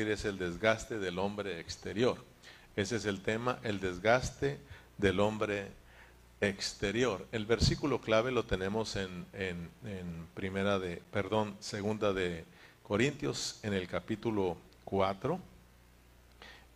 [0.00, 2.16] es el desgaste del hombre exterior.
[2.76, 4.58] Ese es el tema, el desgaste
[4.98, 5.68] del hombre
[6.40, 7.26] exterior.
[7.30, 12.44] El versículo clave lo tenemos en, en, en primera de, perdón, segunda de
[12.82, 15.38] Corintios, en el capítulo 4,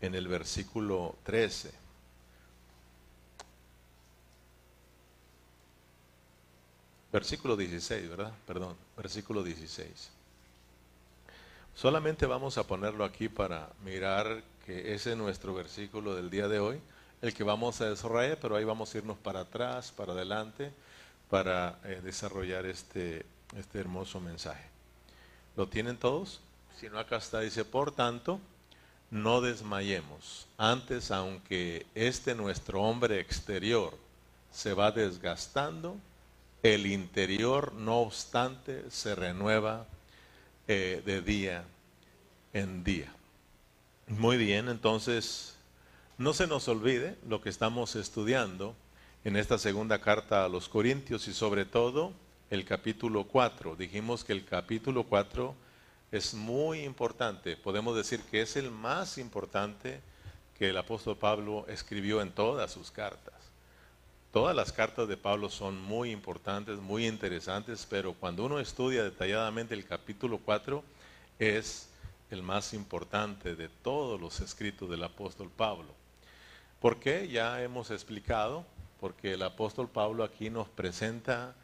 [0.02, 1.72] en el versículo 13.
[7.12, 8.32] Versículo 16, ¿verdad?
[8.46, 10.15] Perdón, versículo 16.
[11.76, 16.58] Solamente vamos a ponerlo aquí para mirar que ese es nuestro versículo del día de
[16.58, 16.80] hoy,
[17.20, 20.72] el que vamos a desarrollar, pero ahí vamos a irnos para atrás, para adelante,
[21.28, 24.64] para eh, desarrollar este, este hermoso mensaje.
[25.54, 26.40] ¿Lo tienen todos?
[26.80, 28.40] Si no, acá está, dice, por tanto,
[29.10, 30.46] no desmayemos.
[30.56, 33.92] Antes, aunque este nuestro hombre exterior
[34.50, 35.98] se va desgastando,
[36.62, 39.86] el interior, no obstante, se renueva
[40.68, 41.64] eh, de día
[42.52, 43.12] en día.
[44.08, 45.56] Muy bien, entonces
[46.18, 48.74] no se nos olvide lo que estamos estudiando
[49.24, 52.12] en esta segunda carta a los Corintios y sobre todo
[52.50, 53.76] el capítulo 4.
[53.76, 55.54] Dijimos que el capítulo 4
[56.12, 60.00] es muy importante, podemos decir que es el más importante
[60.58, 63.35] que el apóstol Pablo escribió en todas sus cartas.
[64.32, 69.74] Todas las cartas de Pablo son muy importantes, muy interesantes, pero cuando uno estudia detalladamente
[69.74, 70.84] el capítulo 4,
[71.38, 71.88] es
[72.30, 75.94] el más importante de todos los escritos del apóstol Pablo.
[76.80, 77.28] ¿Por qué?
[77.28, 78.64] Ya hemos explicado,
[79.00, 81.54] porque el apóstol Pablo aquí nos presenta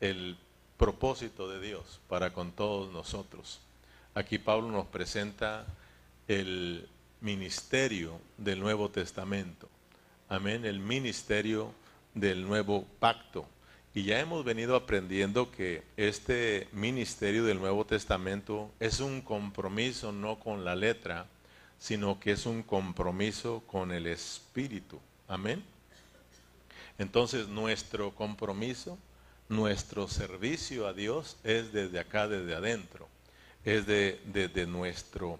[0.00, 0.36] el
[0.76, 3.60] propósito de Dios para con todos nosotros.
[4.14, 5.66] Aquí Pablo nos presenta
[6.26, 6.88] el
[7.20, 9.68] ministerio del Nuevo Testamento.
[10.28, 11.72] Amén, el ministerio
[12.20, 13.46] del nuevo pacto.
[13.94, 20.38] Y ya hemos venido aprendiendo que este ministerio del Nuevo Testamento es un compromiso no
[20.38, 21.26] con la letra,
[21.78, 25.00] sino que es un compromiso con el Espíritu.
[25.26, 25.64] Amén.
[26.98, 28.98] Entonces nuestro compromiso,
[29.48, 33.08] nuestro servicio a Dios es desde acá, desde adentro.
[33.64, 35.38] Es de, desde nuestro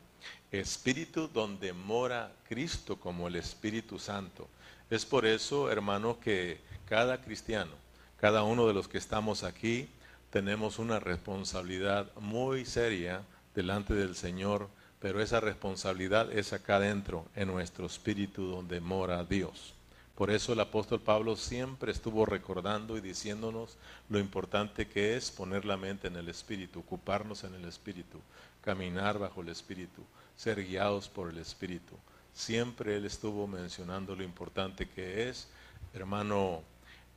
[0.51, 4.49] Espíritu donde mora Cristo como el Espíritu Santo.
[4.91, 7.73] Es por eso, hermano, que cada cristiano,
[8.19, 9.89] cada uno de los que estamos aquí,
[10.31, 13.23] tenemos una responsabilidad muy seria
[13.55, 14.69] delante del Señor,
[14.99, 19.75] pero esa responsabilidad es acá adentro, en nuestro espíritu donde mora Dios.
[20.15, 23.77] Por eso el apóstol Pablo siempre estuvo recordando y diciéndonos
[24.09, 28.19] lo importante que es poner la mente en el espíritu, ocuparnos en el espíritu,
[28.63, 30.03] caminar bajo el espíritu,
[30.35, 31.95] ser guiados por el espíritu.
[32.39, 35.49] Siempre él estuvo mencionando lo importante que es,
[35.93, 36.63] hermano,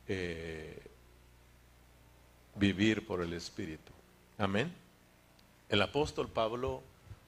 [0.08, 0.82] eh,
[2.56, 3.92] vivir por el Espíritu.
[4.36, 4.74] Amén.
[5.68, 6.82] El apóstol Pablo,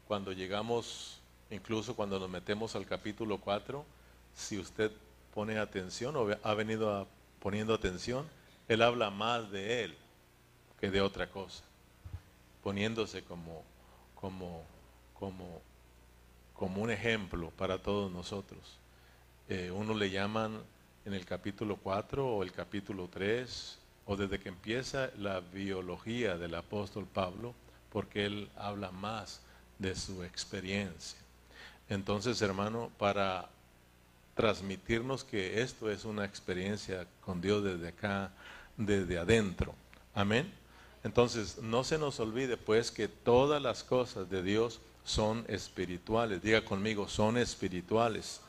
[0.09, 3.85] cuando llegamos, incluso cuando nos metemos al capítulo 4,
[4.35, 4.91] si usted
[5.33, 7.07] pone atención o ha venido
[7.39, 8.27] poniendo atención,
[8.67, 9.97] él habla más de él
[10.81, 11.63] que de otra cosa,
[12.61, 13.63] poniéndose como,
[14.17, 14.65] como,
[15.17, 15.63] como,
[16.55, 18.79] como un ejemplo para todos nosotros.
[19.49, 20.61] Eh, uno le llaman
[21.05, 26.55] en el capítulo 4 o el capítulo 3, o desde que empieza la biología del
[26.55, 27.55] apóstol Pablo,
[27.91, 29.41] porque él habla más
[29.79, 31.19] de su experiencia.
[31.89, 33.49] Entonces, hermano, para
[34.35, 38.33] transmitirnos que esto es una experiencia con Dios desde acá,
[38.77, 39.75] desde adentro.
[40.15, 40.53] Amén.
[41.03, 46.43] Entonces, no se nos olvide pues que todas las cosas de Dios son espirituales.
[46.43, 48.41] Diga conmigo, son espirituales.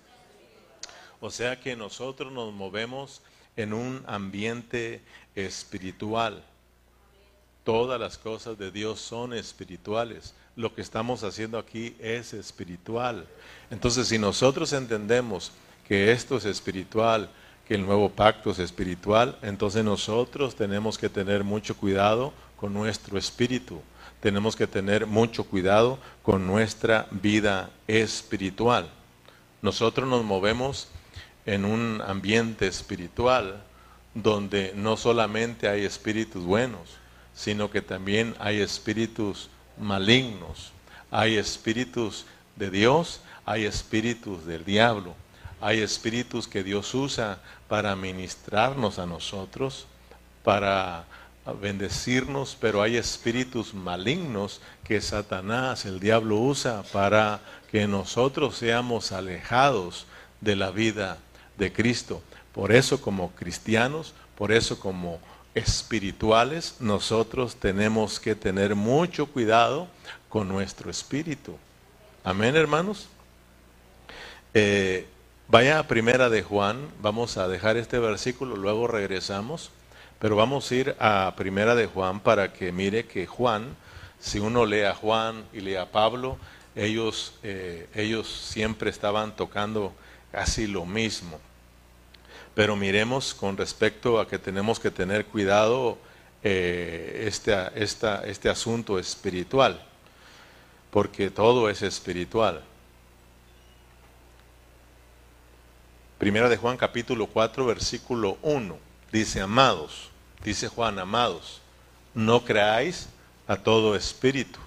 [1.19, 3.21] O sea que nosotros nos movemos
[3.55, 5.01] en un ambiente
[5.35, 6.43] espiritual.
[7.63, 10.33] Todas las cosas de Dios son espirituales.
[10.55, 13.27] Lo que estamos haciendo aquí es espiritual.
[13.69, 15.51] Entonces, si nosotros entendemos
[15.87, 17.29] que esto es espiritual,
[17.67, 23.17] que el nuevo pacto es espiritual, entonces nosotros tenemos que tener mucho cuidado con nuestro
[23.17, 23.81] espíritu.
[24.25, 28.89] Tenemos que tener mucho cuidado con nuestra vida espiritual.
[29.61, 30.87] Nosotros nos movemos
[31.45, 33.61] en un ambiente espiritual
[34.15, 36.97] donde no solamente hay espíritus buenos,
[37.35, 40.71] sino que también hay espíritus malignos,
[41.11, 45.13] hay espíritus de Dios, hay espíritus del diablo,
[45.61, 49.85] hay espíritus que Dios usa para ministrarnos a nosotros,
[50.43, 51.05] para
[51.53, 57.39] bendecirnos, pero hay espíritus malignos que Satanás, el diablo, usa para
[57.71, 60.07] que nosotros seamos alejados
[60.41, 61.17] de la vida
[61.57, 62.21] de Cristo.
[62.53, 65.19] Por eso como cristianos, por eso como
[65.53, 69.87] espirituales, nosotros tenemos que tener mucho cuidado
[70.29, 71.57] con nuestro espíritu.
[72.23, 73.07] Amén, hermanos.
[74.53, 75.05] Eh,
[75.47, 79.69] vaya a primera de Juan, vamos a dejar este versículo, luego regresamos,
[80.25, 83.75] pero vamos a ir a primera de Juan para que mire que Juan,
[84.19, 86.39] si uno lee a Juan y lee a Pablo,
[86.75, 89.93] ellos, eh, ellos siempre estaban tocando
[90.31, 91.39] casi lo mismo.
[92.55, 95.99] Pero miremos con respecto a que tenemos que tener cuidado
[96.41, 99.79] eh, este, este asunto espiritual,
[100.89, 102.63] porque todo es espiritual.
[106.17, 108.75] Primera de Juan capítulo 4 versículo 1
[109.11, 110.14] dice, amados,
[110.45, 111.59] dice Juan, amados,
[112.13, 113.09] no creáis
[113.47, 114.59] a todo espíritu.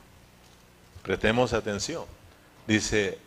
[1.02, 2.04] Prestemos atención.
[2.66, 3.18] Dice,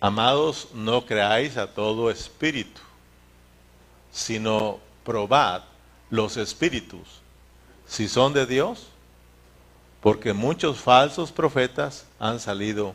[0.00, 2.82] amados, no creáis a todo espíritu,
[4.12, 5.62] sino probad
[6.10, 7.22] los espíritus
[7.88, 8.86] si son de Dios,
[10.00, 12.94] porque muchos falsos profetas han salido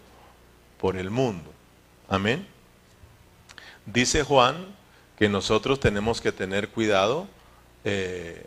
[0.80, 1.52] por el mundo.
[2.08, 2.48] Amén.
[3.86, 4.68] Dice Juan
[5.18, 7.28] que nosotros tenemos que tener cuidado
[7.84, 8.46] eh,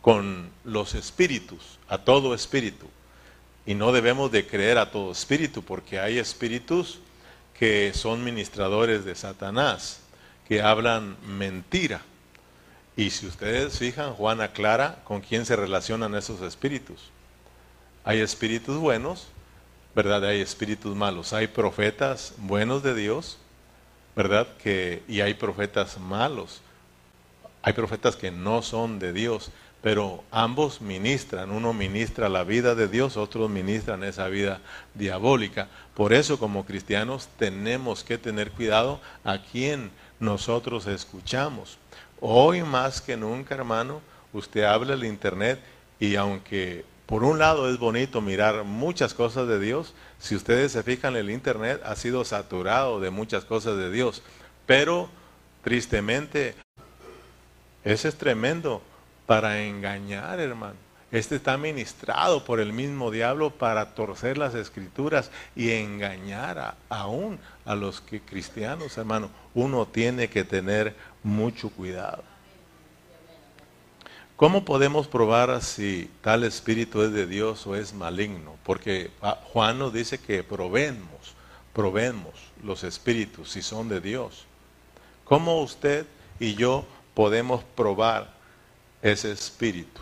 [0.00, 2.86] con los espíritus, a todo espíritu.
[3.66, 7.00] Y no debemos de creer a todo espíritu, porque hay espíritus
[7.58, 10.00] que son ministradores de Satanás,
[10.48, 12.00] que hablan mentira.
[12.96, 17.10] Y si ustedes fijan, Juan aclara con quién se relacionan esos espíritus.
[18.04, 19.28] Hay espíritus buenos,
[19.94, 20.24] ¿verdad?
[20.24, 21.32] Hay espíritus malos.
[21.32, 23.38] Hay profetas buenos de Dios,
[24.16, 24.48] ¿verdad?
[24.62, 26.62] Que, y hay profetas malos.
[27.62, 29.50] Hay profetas que no son de Dios,
[29.82, 31.50] pero ambos ministran.
[31.50, 34.60] Uno ministra la vida de Dios, otros ministran esa vida
[34.94, 35.68] diabólica.
[35.94, 41.78] Por eso como cristianos tenemos que tener cuidado a quién nosotros escuchamos.
[42.20, 44.00] Hoy más que nunca, hermano,
[44.32, 45.60] usted habla el Internet
[45.98, 50.84] y aunque por un lado es bonito mirar muchas cosas de Dios, si ustedes se
[50.84, 54.22] fijan, el Internet ha sido saturado de muchas cosas de Dios.
[54.64, 55.08] Pero,
[55.64, 56.54] tristemente,
[57.84, 58.82] ese es tremendo
[59.26, 60.90] para engañar, hermano.
[61.12, 67.74] Este está ministrado por el mismo diablo para torcer las escrituras y engañar aún a
[67.74, 69.28] los que cristianos, hermano.
[69.54, 70.94] Uno tiene que tener
[71.24, 72.22] mucho cuidado.
[74.36, 78.54] ¿Cómo podemos probar si tal espíritu es de Dios o es maligno?
[78.62, 81.34] Porque ah, Juan nos dice que probemos,
[81.74, 84.46] probemos los espíritus si son de Dios.
[85.24, 86.06] ¿Cómo usted
[86.38, 86.86] y yo
[87.20, 88.32] podemos probar
[89.02, 90.00] ese espíritu?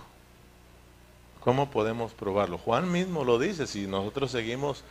[1.40, 2.58] ¿Cómo podemos probarlo?
[2.58, 4.84] Juan mismo lo dice, si nosotros seguimos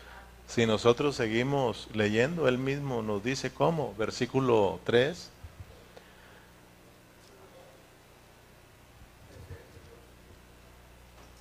[0.46, 5.30] si nosotros seguimos leyendo, él mismo nos dice cómo, versículo 3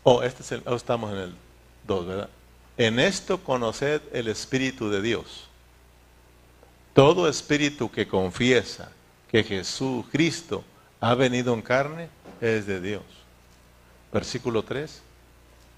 [0.05, 1.35] Oh, este es el, oh, estamos en el
[1.89, 2.31] 2, ¿verdad?
[2.77, 5.49] En esto conoced el Espíritu de Dios.
[6.95, 8.93] Todo espíritu que confiesa
[9.29, 10.63] que Jesús Cristo
[11.01, 12.09] ha venido en carne
[12.41, 13.03] es de Dios.
[14.13, 15.03] Versículo 3.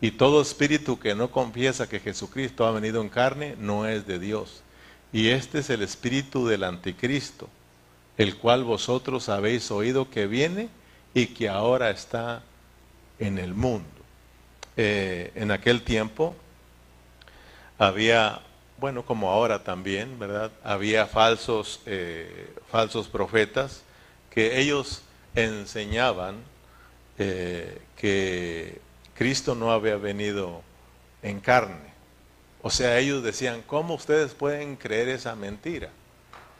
[0.00, 4.18] Y todo espíritu que no confiesa que Jesucristo ha venido en carne no es de
[4.18, 4.62] Dios.
[5.12, 7.48] Y este es el espíritu del anticristo,
[8.16, 10.68] el cual vosotros habéis oído que viene
[11.14, 12.42] y que ahora está
[13.18, 13.88] en el mundo.
[14.76, 16.36] Eh, en aquel tiempo
[17.78, 18.40] había,
[18.78, 20.52] bueno, como ahora también, ¿verdad?
[20.62, 23.82] Había falsos, eh, falsos profetas
[24.30, 25.02] que ellos
[25.34, 26.36] enseñaban
[27.18, 28.80] eh, que
[29.14, 30.62] Cristo no había venido
[31.22, 31.88] en carne.
[32.62, 35.90] O sea, ellos decían, ¿cómo ustedes pueden creer esa mentira?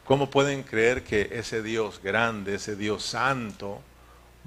[0.05, 3.81] ¿Cómo pueden creer que ese Dios grande, ese Dios santo,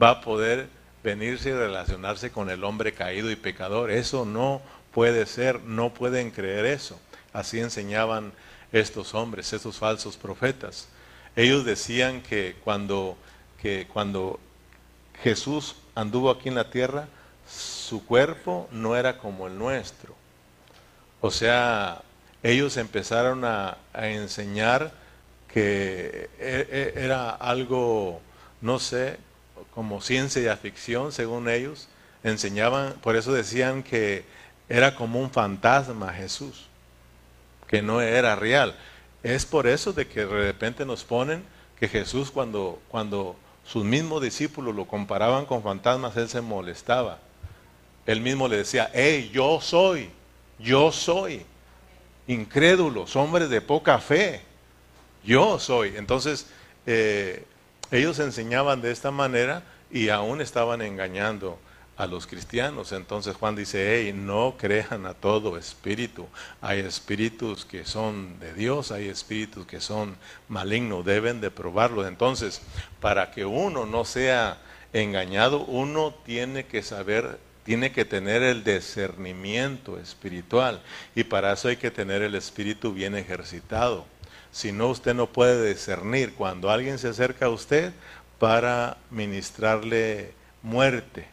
[0.01, 0.69] va a poder
[1.03, 3.91] venirse y relacionarse con el hombre caído y pecador.
[3.91, 4.63] Eso no
[4.93, 6.99] puede ser, no pueden creer eso.
[7.33, 8.33] Así enseñaban
[8.73, 10.89] estos hombres, estos falsos profetas.
[11.35, 13.17] Ellos decían que cuando,
[13.63, 14.41] que cuando
[15.23, 17.07] Jesús anduvo aquí en la tierra,
[17.49, 20.17] su cuerpo no era como el nuestro.
[21.21, 22.03] O sea,
[22.43, 24.93] ellos empezaron a, enseñar
[25.47, 28.21] que e, e, era algo,
[28.61, 29.19] no sé,
[29.73, 31.89] como ciencia ficción, según ellos,
[32.25, 34.25] enseñaban, por eso decían que
[34.69, 36.67] era como un fantasma Jesús,
[37.69, 38.75] que no era real.
[39.23, 41.45] Es por eso de que de repente nos ponen
[41.79, 47.19] que Jesús cuando, cuando sus mismos discípulos lo comparaban con fantasmas, él se molestaba.
[48.07, 50.11] Él mismo le decía, hey, yo soy,
[50.59, 51.45] yo soy.
[52.27, 54.43] Incrédulos, hombres de poca fe.
[55.25, 55.97] Yo soy.
[55.97, 56.47] Entonces,
[56.87, 57.45] eh,
[57.91, 61.59] ellos enseñaban de esta manera y aún estaban engañando
[61.97, 62.93] a los cristianos.
[62.93, 66.27] Entonces Juan dice, hey, no crean a todo espíritu.
[66.61, 70.17] Hay espíritus que son de Dios, hay espíritus que son
[70.49, 72.07] malignos, deben de probarlo.
[72.07, 72.63] Entonces,
[73.01, 74.59] para que uno no sea
[74.93, 80.83] engañado, uno tiene que saber, tiene que tener el discernimiento espiritual.
[81.15, 84.07] Y para eso hay que tener el espíritu bien ejercitado.
[84.51, 87.93] Si no, usted no puede discernir cuando alguien se acerca a usted
[88.39, 91.32] para ministrarle muerte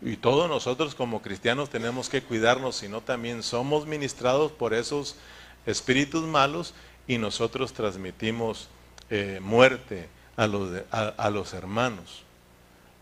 [0.00, 5.16] y todos nosotros como cristianos tenemos que cuidarnos, si no también somos ministrados por esos
[5.66, 6.74] espíritus malos
[7.06, 8.68] y nosotros transmitimos
[9.10, 12.22] eh, muerte a los, a, los, hermanos.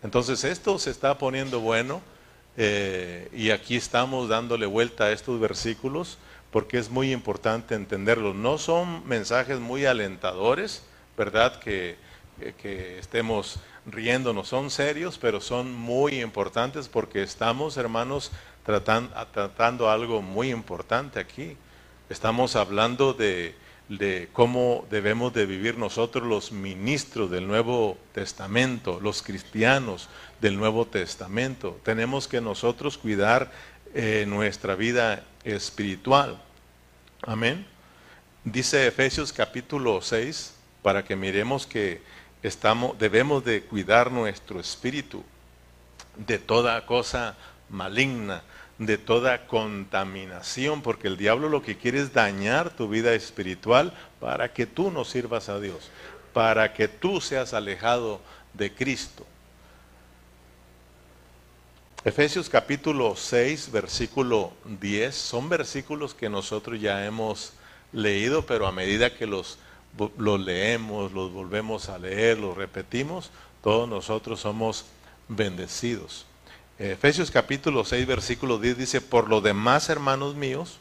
[0.02, 2.00] Entonces esto se está poniendo bueno
[2.56, 6.16] eh, y aquí estamos dándole vuelta a estos versículos
[6.50, 8.34] porque es muy importante entenderlos.
[8.34, 10.82] No son mensajes muy alentadores,
[11.18, 11.60] ¿verdad?
[11.60, 11.96] Que,
[12.56, 18.32] que estemos riéndonos, son serios, pero son muy importantes porque estamos, hermanos,
[18.64, 21.56] tratando, tratando algo muy importante aquí.
[22.10, 23.54] Estamos hablando de,
[23.88, 30.08] de, cómo debemos de vivir nosotros los ministros del Nuevo Testamento, los cristianos
[30.40, 31.80] del Nuevo Testamento.
[31.84, 33.50] Tenemos que nosotros cuidar
[33.94, 36.40] eh, nuestra vida espiritual.
[37.22, 37.66] Amén.
[38.44, 42.00] Dice Efesios capítulo 6, para que miremos que
[42.98, 45.24] debemos de cuidar nuestro espíritu
[46.16, 47.36] de toda cosa
[47.68, 48.42] maligna,
[48.78, 54.52] de toda contaminación, porque el diablo lo que quiere es dañar tu vida espiritual para
[54.52, 55.90] que tú no sirvas a Dios,
[56.32, 58.20] para que tú seas alejado
[58.54, 59.26] de Cristo.
[62.04, 67.54] Efesios capítulo 6, versículo 10, son versículos que nosotros ya hemos
[67.92, 69.58] leído, pero a medida que los
[70.18, 73.30] los leemos, los volvemos a leer, los repetimos,
[73.62, 74.84] todos nosotros somos
[75.28, 76.26] bendecidos.
[76.78, 80.78] Efesios capítulo 6, versículo 10 dice, por lo demás, hermanos míos,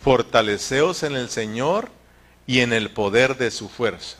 [0.00, 1.90] fortaleceos en el Señor
[2.46, 4.18] y en el poder de su fuerza,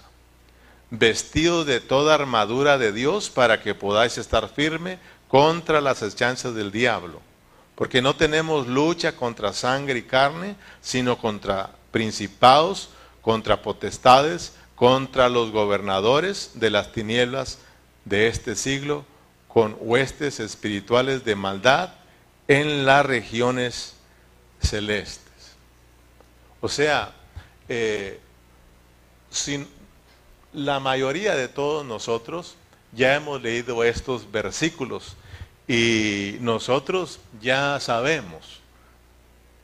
[0.90, 6.70] vestidos de toda armadura de Dios para que podáis estar firme contra las echanzas del
[6.70, 7.20] diablo.
[7.74, 12.88] Porque no tenemos lucha contra sangre y carne, sino contra principados,
[13.26, 17.58] contra potestades, contra los gobernadores de las tinieblas
[18.04, 19.04] de este siglo,
[19.48, 21.94] con huestes espirituales de maldad
[22.46, 23.96] en las regiones
[24.60, 25.56] celestes.
[26.60, 27.16] O sea,
[27.68, 28.20] eh,
[29.28, 29.66] sin,
[30.52, 32.54] la mayoría de todos nosotros
[32.92, 35.16] ya hemos leído estos versículos
[35.66, 38.60] y nosotros ya sabemos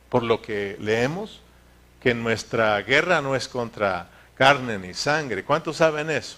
[0.09, 1.39] por lo que leemos
[2.03, 5.45] que nuestra guerra no es contra carne ni sangre.
[5.45, 6.35] ¿Cuántos saben eso?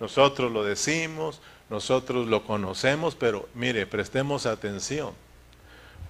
[0.00, 1.40] Nosotros lo decimos,
[1.70, 5.12] nosotros lo conocemos, pero mire, prestemos atención,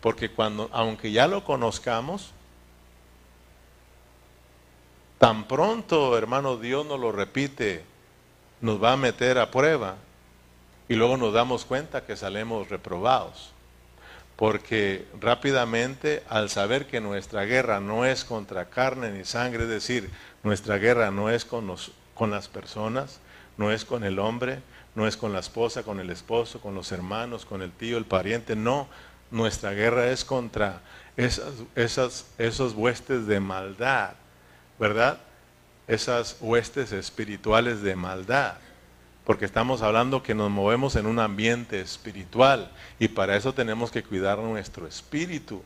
[0.00, 2.32] porque cuando, aunque ya lo conozcamos,
[5.18, 7.84] tan pronto, hermano, Dios nos lo repite,
[8.62, 9.96] nos va a meter a prueba
[10.88, 13.52] y luego nos damos cuenta que salemos reprobados
[14.36, 20.10] porque rápidamente al saber que nuestra guerra no es contra carne ni sangre, es decir,
[20.42, 21.68] nuestra guerra no es con,
[22.30, 23.20] las personas,
[23.56, 24.60] no es con el hombre,
[24.94, 28.04] no es con la esposa, con el esposo, con los hermanos, con el tío, el
[28.04, 28.88] pariente, no,
[29.30, 30.80] nuestra guerra es contra
[31.16, 34.14] esas, esas, esos huestes de maldad,
[34.78, 35.18] ¿verdad?
[35.86, 38.54] Esas huestes espirituales de maldad
[39.24, 44.02] porque estamos hablando que nos movemos en un ambiente espiritual y para eso tenemos que
[44.02, 45.62] cuidar nuestro espíritu.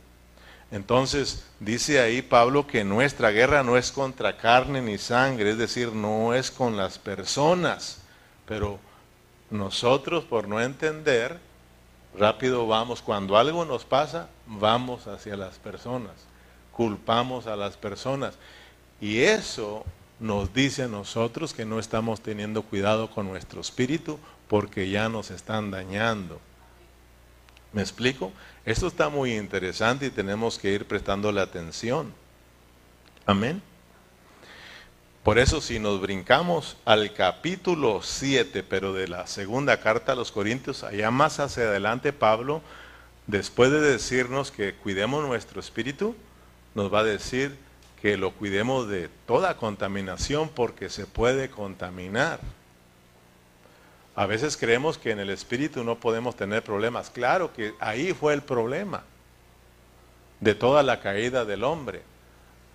[0.71, 5.91] Entonces dice ahí Pablo que nuestra guerra no es contra carne ni sangre, es decir,
[5.91, 8.01] no es con las personas,
[8.45, 8.79] pero
[9.49, 11.39] nosotros por no entender,
[12.17, 16.13] rápido vamos, cuando algo nos pasa, vamos hacia las personas,
[16.71, 18.35] culpamos a las personas.
[19.01, 19.85] Y eso
[20.19, 25.31] nos dice a nosotros que no estamos teniendo cuidado con nuestro espíritu porque ya nos
[25.31, 26.39] están dañando.
[27.71, 28.31] ¿Me explico?
[28.65, 32.11] Esto está muy interesante y tenemos que ir prestándole atención.
[33.25, 33.61] Amén.
[35.23, 40.31] Por eso si nos brincamos al capítulo 7, pero de la segunda carta a los
[40.31, 42.61] Corintios, allá más hacia adelante Pablo,
[43.27, 46.15] después de decirnos que cuidemos nuestro espíritu,
[46.73, 47.55] nos va a decir
[48.01, 52.39] que lo cuidemos de toda contaminación porque se puede contaminar.
[54.15, 57.09] A veces creemos que en el espíritu no podemos tener problemas.
[57.09, 59.03] Claro que ahí fue el problema
[60.39, 62.01] de toda la caída del hombre.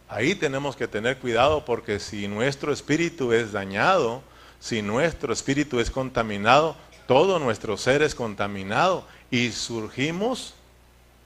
[0.09, 4.23] Ahí tenemos que tener cuidado porque si nuestro espíritu es dañado,
[4.61, 6.77] si nuestro espíritu es contaminado,
[7.07, 10.55] todo nuestro ser es contaminado y surgimos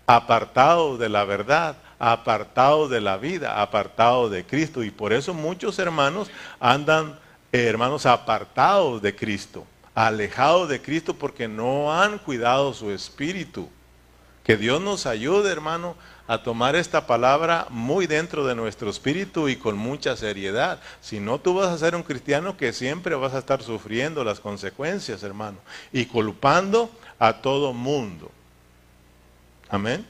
[0.07, 4.83] apartados de la verdad, apartados de la vida, apartados de Cristo.
[4.83, 7.19] Y por eso muchos hermanos andan,
[7.53, 13.69] eh, hermanos, apartados de Cristo, alejados de Cristo porque no han cuidado su espíritu.
[14.45, 15.95] Que Dios nos ayude, hermano,
[16.27, 20.81] a tomar esta palabra muy dentro de nuestro espíritu y con mucha seriedad.
[21.01, 24.41] Si no, tú vas a ser un cristiano que siempre vas a estar sufriendo las
[24.41, 25.59] consecuencias, hermano,
[25.93, 28.31] y culpando a todo mundo.
[29.69, 30.07] Amén.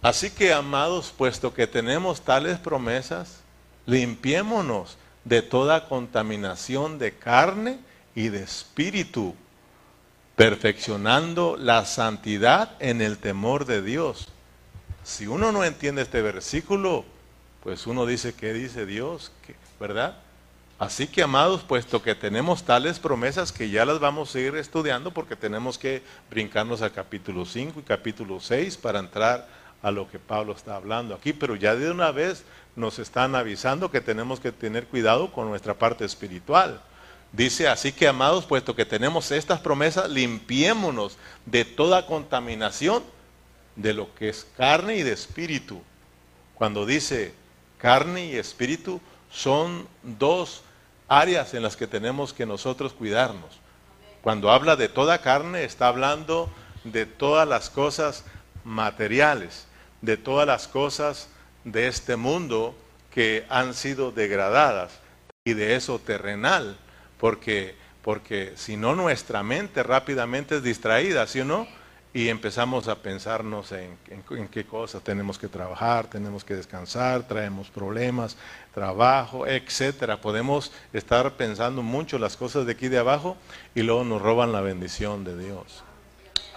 [0.00, 3.40] Así que, amados, puesto que tenemos tales promesas,
[3.86, 7.78] limpiémonos de toda contaminación de carne
[8.14, 9.34] y de espíritu,
[10.36, 14.28] perfeccionando la santidad en el temor de Dios.
[15.02, 17.04] Si uno no entiende este versículo,
[17.64, 19.32] pues uno dice, ¿qué dice Dios?
[19.80, 20.16] ¿Verdad?
[20.78, 25.10] Así que, amados, puesto que tenemos tales promesas que ya las vamos a ir estudiando
[25.10, 30.18] porque tenemos que brincarnos al capítulo 5 y capítulo 6 para entrar a lo que
[30.18, 32.44] Pablo está hablando aquí, pero ya de una vez
[32.76, 36.80] nos están avisando que tenemos que tener cuidado con nuestra parte espiritual.
[37.32, 43.02] Dice, así que amados, puesto que tenemos estas promesas, limpiémonos de toda contaminación
[43.76, 45.82] de lo que es carne y de espíritu.
[46.54, 47.34] Cuando dice
[47.78, 50.62] carne y espíritu, son dos
[51.06, 53.60] áreas en las que tenemos que nosotros cuidarnos.
[54.22, 56.50] Cuando habla de toda carne, está hablando
[56.84, 58.24] de todas las cosas
[58.64, 59.67] materiales,
[60.02, 61.28] de todas las cosas
[61.64, 62.74] de este mundo
[63.12, 64.92] que han sido degradadas
[65.44, 66.76] y de eso terrenal,
[67.18, 71.66] porque, porque si no nuestra mente rápidamente es distraída, ¿sí o no?
[72.14, 77.68] Y empezamos a pensarnos en, en, qué cosas tenemos que trabajar, tenemos que descansar, traemos
[77.68, 78.36] problemas,
[78.74, 80.20] trabajo, etcétera.
[80.20, 83.36] Podemos estar pensando mucho las cosas de aquí de abajo
[83.74, 85.84] y luego nos roban la bendición de Dios.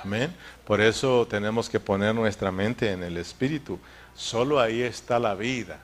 [0.04, 0.36] Amén.
[0.72, 3.78] Por eso tenemos que poner nuestra mente en el Espíritu.
[4.16, 5.82] Solo ahí está la vida.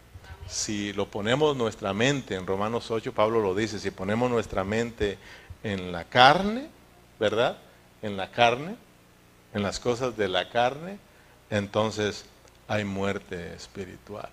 [0.47, 5.17] Si lo ponemos nuestra mente, en Romanos 8 Pablo lo dice, si ponemos nuestra mente
[5.61, 6.69] en la carne,
[7.19, 7.57] ¿verdad?
[8.01, 8.77] En la carne,
[9.53, 10.99] en las cosas de la carne,
[11.49, 12.23] entonces
[12.69, 14.29] hay muerte espiritual.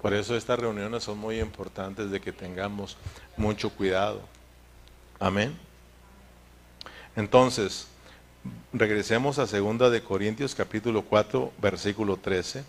[0.00, 2.96] Por eso estas reuniones son muy importantes de que tengamos
[3.36, 4.22] mucho cuidado.
[5.20, 5.54] Amén.
[7.16, 7.88] Entonces,
[8.72, 12.64] regresemos a 2 de Corintios capítulo 4, versículo 13.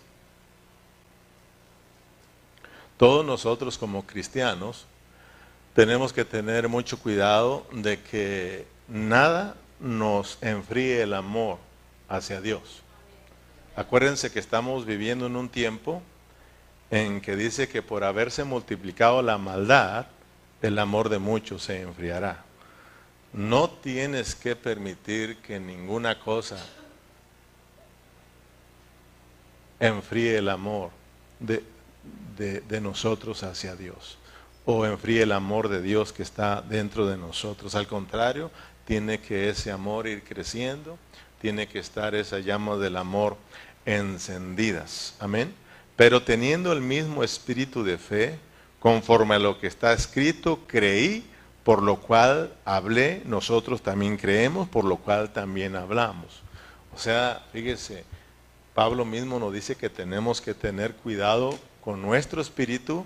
[2.96, 4.86] Todos nosotros como cristianos
[5.74, 11.58] tenemos que tener mucho cuidado de que nada nos enfríe el amor
[12.08, 12.82] hacia Dios.
[13.76, 16.02] Acuérdense que estamos viviendo en un tiempo
[16.90, 20.06] en que dice que por haberse multiplicado la maldad,
[20.62, 22.45] el amor de muchos se enfriará.
[23.36, 26.56] No tienes que permitir que ninguna cosa
[29.78, 30.90] enfríe el amor
[31.38, 31.62] de,
[32.80, 34.16] nosotros hacia Dios
[34.64, 37.74] o enfríe el amor de Dios que está dentro de nosotros.
[37.74, 38.50] Al contrario,
[38.86, 40.98] tiene que ese amor ir creciendo,
[41.38, 43.36] tiene que estar esa llama del amor
[43.84, 45.14] encendidas.
[45.20, 45.54] Amén.
[45.94, 48.38] Pero teniendo el mismo espíritu de fe,
[48.80, 51.22] conforme a lo que está escrito, creí
[51.66, 56.40] por lo cual hablé, nosotros también creemos, por lo cual también hablamos.
[56.94, 58.04] O sea, fíjese,
[58.72, 63.04] Pablo mismo nos dice que tenemos que tener cuidado con nuestro espíritu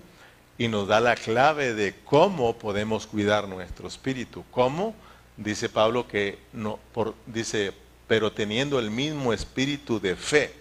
[0.58, 4.44] y nos da la clave de cómo podemos cuidar nuestro espíritu.
[4.50, 4.94] ¿Cómo?
[5.38, 7.72] Dice Pablo que no, por, dice,
[8.06, 10.54] pero teniendo el mismo espíritu de fe.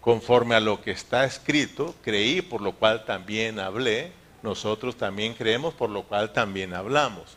[0.00, 5.74] Conforme a lo que está escrito, creí, por lo cual también hablé nosotros también creemos,
[5.74, 7.36] por lo cual también hablamos.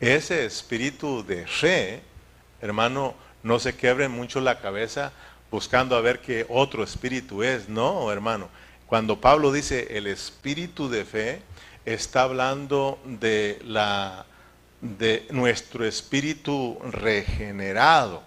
[0.00, 2.02] Ese espíritu de fe,
[2.60, 5.12] hermano, no se quebre mucho la cabeza
[5.50, 8.48] buscando a ver qué otro espíritu es, no, hermano.
[8.86, 11.42] Cuando Pablo dice el espíritu de fe,
[11.84, 14.26] está hablando de la
[14.80, 18.22] de nuestro espíritu regenerado.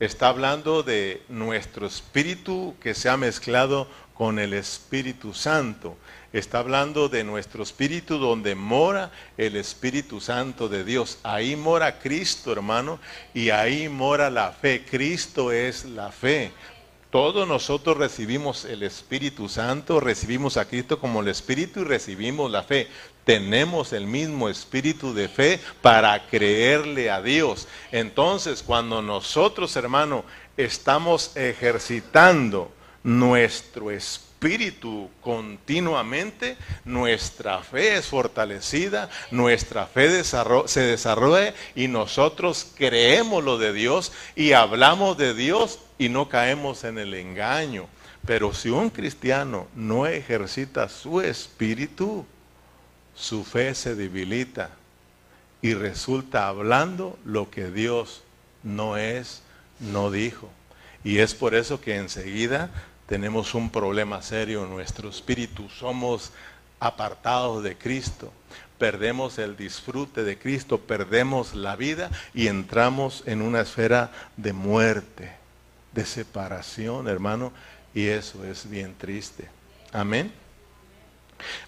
[0.00, 5.96] Está hablando de nuestro espíritu que se ha mezclado con el Espíritu Santo.
[6.32, 11.18] Está hablando de nuestro espíritu donde mora el Espíritu Santo de Dios.
[11.24, 13.00] Ahí mora Cristo, hermano,
[13.34, 14.84] y ahí mora la fe.
[14.88, 16.52] Cristo es la fe.
[17.10, 22.62] Todos nosotros recibimos el Espíritu Santo, recibimos a Cristo como el Espíritu y recibimos la
[22.62, 22.86] fe.
[23.24, 27.66] Tenemos el mismo espíritu de fe para creerle a Dios.
[27.90, 30.24] Entonces, cuando nosotros, hermano,
[30.56, 32.70] estamos ejercitando
[33.02, 34.29] nuestro espíritu
[35.20, 44.12] continuamente, nuestra fe es fortalecida, nuestra fe se desarrolla y nosotros creemos lo de Dios
[44.34, 47.86] y hablamos de Dios y no caemos en el engaño.
[48.26, 52.24] Pero si un cristiano no ejercita su espíritu,
[53.14, 54.70] su fe se debilita
[55.62, 58.22] y resulta hablando lo que Dios
[58.62, 59.42] no es,
[59.78, 60.48] no dijo.
[61.02, 62.70] Y es por eso que enseguida
[63.10, 65.68] tenemos un problema serio en nuestro espíritu.
[65.68, 66.30] Somos
[66.78, 68.32] apartados de Cristo,
[68.78, 75.32] perdemos el disfrute de Cristo, perdemos la vida y entramos en una esfera de muerte,
[75.90, 77.52] de separación, hermano,
[77.92, 79.48] y eso es bien triste.
[79.92, 80.32] Amén.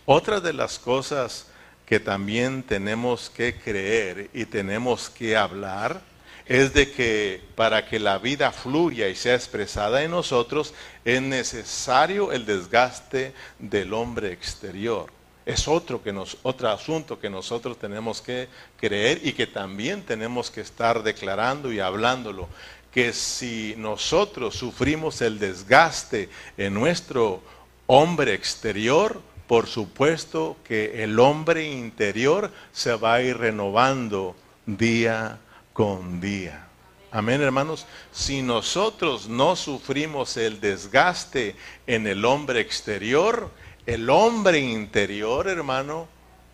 [0.07, 1.49] Otra de las cosas
[1.87, 6.03] que también tenemos que creer y tenemos que hablar
[6.47, 10.75] es de que para que la vida fluya y sea expresada en nosotros
[11.05, 15.11] es necesario el desgaste del hombre exterior.
[15.45, 20.51] Es otro, que nos, otro asunto que nosotros tenemos que creer y que también tenemos
[20.51, 22.49] que estar declarando y hablándolo.
[22.93, 27.43] Que si nosotros sufrimos el desgaste en nuestro
[27.87, 35.41] hombre exterior, por supuesto que el hombre interior se va a ir renovando día
[35.73, 36.67] con día.
[37.11, 37.87] Amén, hermanos.
[38.11, 41.57] Si nosotros no sufrimos el desgaste
[41.87, 43.51] en el hombre exterior,
[43.85, 46.09] el hombre interior, hermano,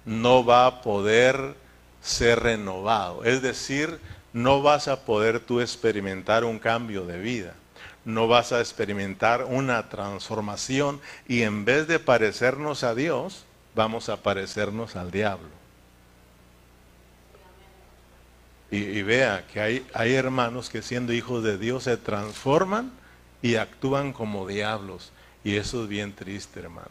[0.05, 1.55] no va a poder
[2.01, 3.25] ser renovado.
[3.25, 4.01] Es decir,
[4.33, 7.55] no vas a poder tú experimentar un cambio de vida.
[8.05, 14.23] No vas a experimentar una transformación y en vez de parecernos a Dios, vamos a
[14.23, 15.58] parecernos al diablo.
[18.71, 19.61] Y, vea que
[19.95, 22.93] hay, hermanos que siendo hijos de Dios se transforman
[23.41, 25.11] y actúan como diablos.
[25.43, 26.91] Y eso es bien triste, hermano.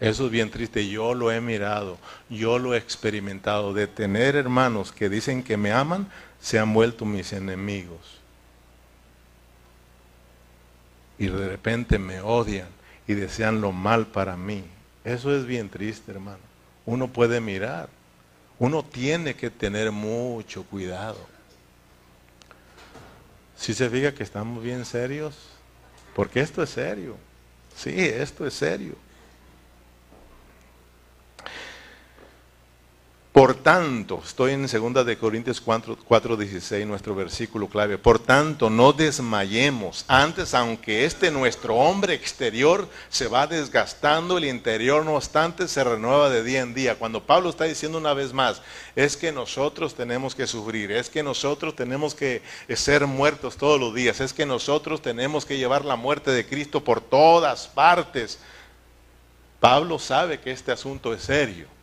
[0.00, 0.88] Eso es bien triste.
[0.88, 3.72] Yo lo he mirado, yo lo he experimentado.
[3.74, 6.08] De tener hermanos que dicen que me aman,
[6.40, 8.18] se han vuelto mis enemigos.
[11.16, 12.68] Y de repente me odian
[13.06, 14.64] y desean lo mal para mí.
[15.04, 16.40] Eso es bien triste, hermano.
[16.86, 17.88] Uno puede mirar
[18.60, 21.18] uno tiene que tener mucho cuidado.
[23.56, 25.34] Si se fija que estamos bien serios,
[26.14, 27.16] porque esto es serio.
[27.74, 28.94] Sí, esto es serio.
[33.40, 37.96] Por tanto, estoy en 2 de Corintios 4, 16, nuestro versículo clave.
[37.96, 40.04] Por tanto, no desmayemos.
[40.08, 46.28] Antes, aunque este nuestro hombre exterior se va desgastando, el interior no obstante se renueva
[46.28, 46.98] de día en día.
[46.98, 48.60] Cuando Pablo está diciendo una vez más,
[48.94, 53.94] es que nosotros tenemos que sufrir, es que nosotros tenemos que ser muertos todos los
[53.94, 58.38] días, es que nosotros tenemos que llevar la muerte de Cristo por todas partes.
[59.60, 61.79] Pablo sabe que este asunto es serio.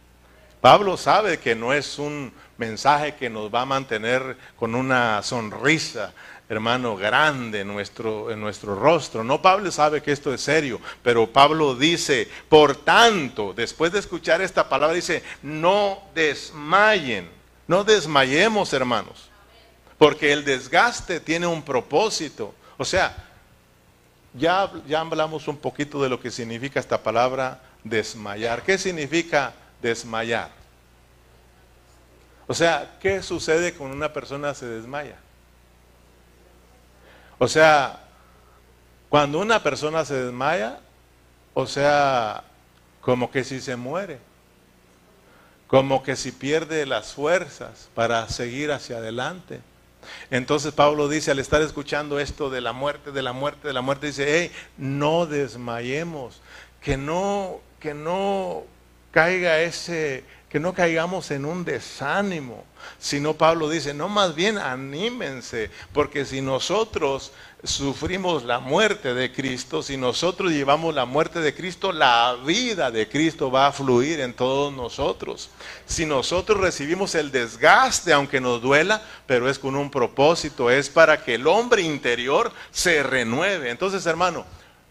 [0.61, 6.13] Pablo sabe que no es un mensaje que nos va a mantener con una sonrisa,
[6.49, 9.23] hermano, grande en nuestro, en nuestro rostro.
[9.23, 14.41] No, Pablo sabe que esto es serio, pero Pablo dice, por tanto, después de escuchar
[14.41, 17.29] esta palabra, dice, no desmayen,
[17.67, 19.29] no desmayemos, hermanos,
[19.97, 22.53] porque el desgaste tiene un propósito.
[22.77, 23.25] O sea,
[24.33, 28.63] ya, ya hablamos un poquito de lo que significa esta palabra desmayar.
[28.63, 29.66] ¿Qué significa desmayar?
[32.47, 35.17] O sea, ¿qué sucede cuando una persona se desmaya?
[37.39, 37.99] O sea,
[39.09, 40.79] cuando una persona se desmaya,
[41.53, 42.43] o sea,
[43.01, 44.19] como que si se muere,
[45.67, 49.61] como que si pierde las fuerzas para seguir hacia adelante.
[50.31, 53.81] Entonces Pablo dice, al estar escuchando esto de la muerte, de la muerte, de la
[53.81, 56.41] muerte, dice, hey, no desmayemos,
[56.81, 58.63] que no, que no
[59.11, 62.63] caiga ese, que no caigamos en un desánimo,
[62.99, 69.83] sino Pablo dice, no más bien anímense, porque si nosotros sufrimos la muerte de Cristo,
[69.83, 74.33] si nosotros llevamos la muerte de Cristo, la vida de Cristo va a fluir en
[74.33, 75.49] todos nosotros.
[75.85, 81.23] Si nosotros recibimos el desgaste, aunque nos duela, pero es con un propósito, es para
[81.23, 83.69] que el hombre interior se renueve.
[83.69, 84.45] Entonces, hermano,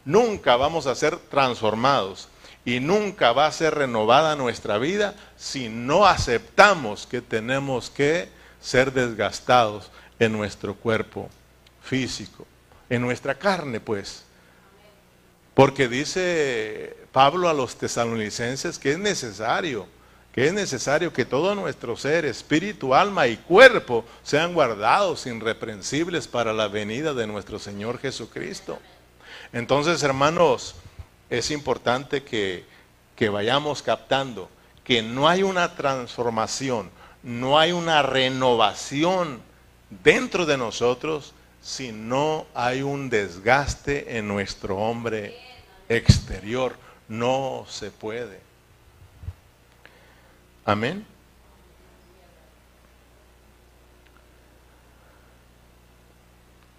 [0.05, 2.29] nunca vamos a ser transformados
[2.67, 8.29] y nunca va a ser renovada nuestra vida si no aceptamos que tenemos que
[8.61, 11.31] ser desgastados en nuestro cuerpo
[11.81, 12.45] físico,
[12.91, 14.25] en nuestra carne pues.
[15.55, 19.87] Porque dice Pablo a los tesalonicenses que es necesario,
[20.33, 26.53] que es necesario que todo nuestro ser, espíritu, alma y cuerpo sean guardados irreprensibles para
[26.53, 28.81] la venida de nuestro Señor Jesucristo.
[29.53, 30.75] Entonces, hermanos,
[31.31, 32.65] es importante que,
[33.15, 34.49] que vayamos captando
[34.85, 36.91] que no hay una transformación,
[37.23, 39.41] no hay una renovación
[40.05, 45.37] dentro de nosotros si no hay un desgaste en nuestro hombre
[45.89, 46.77] exterior.
[47.09, 48.41] No se puede.
[50.65, 51.05] Amén.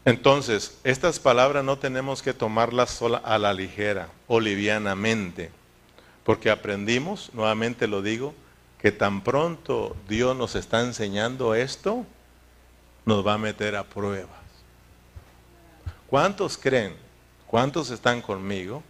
[0.08, 5.52] Entonces, estas palabras no tenemos que tomarlas sola a la ligera o livianamente,
[6.24, 8.34] porque aprendimos, nuevamente lo digo,
[8.80, 12.06] que tan pronto Dios nos está enseñando esto,
[13.04, 14.40] nos va a meter a pruebas.
[16.10, 16.96] ¿Cuántos creen?
[17.46, 18.84] ¿Cuántos están conmigo?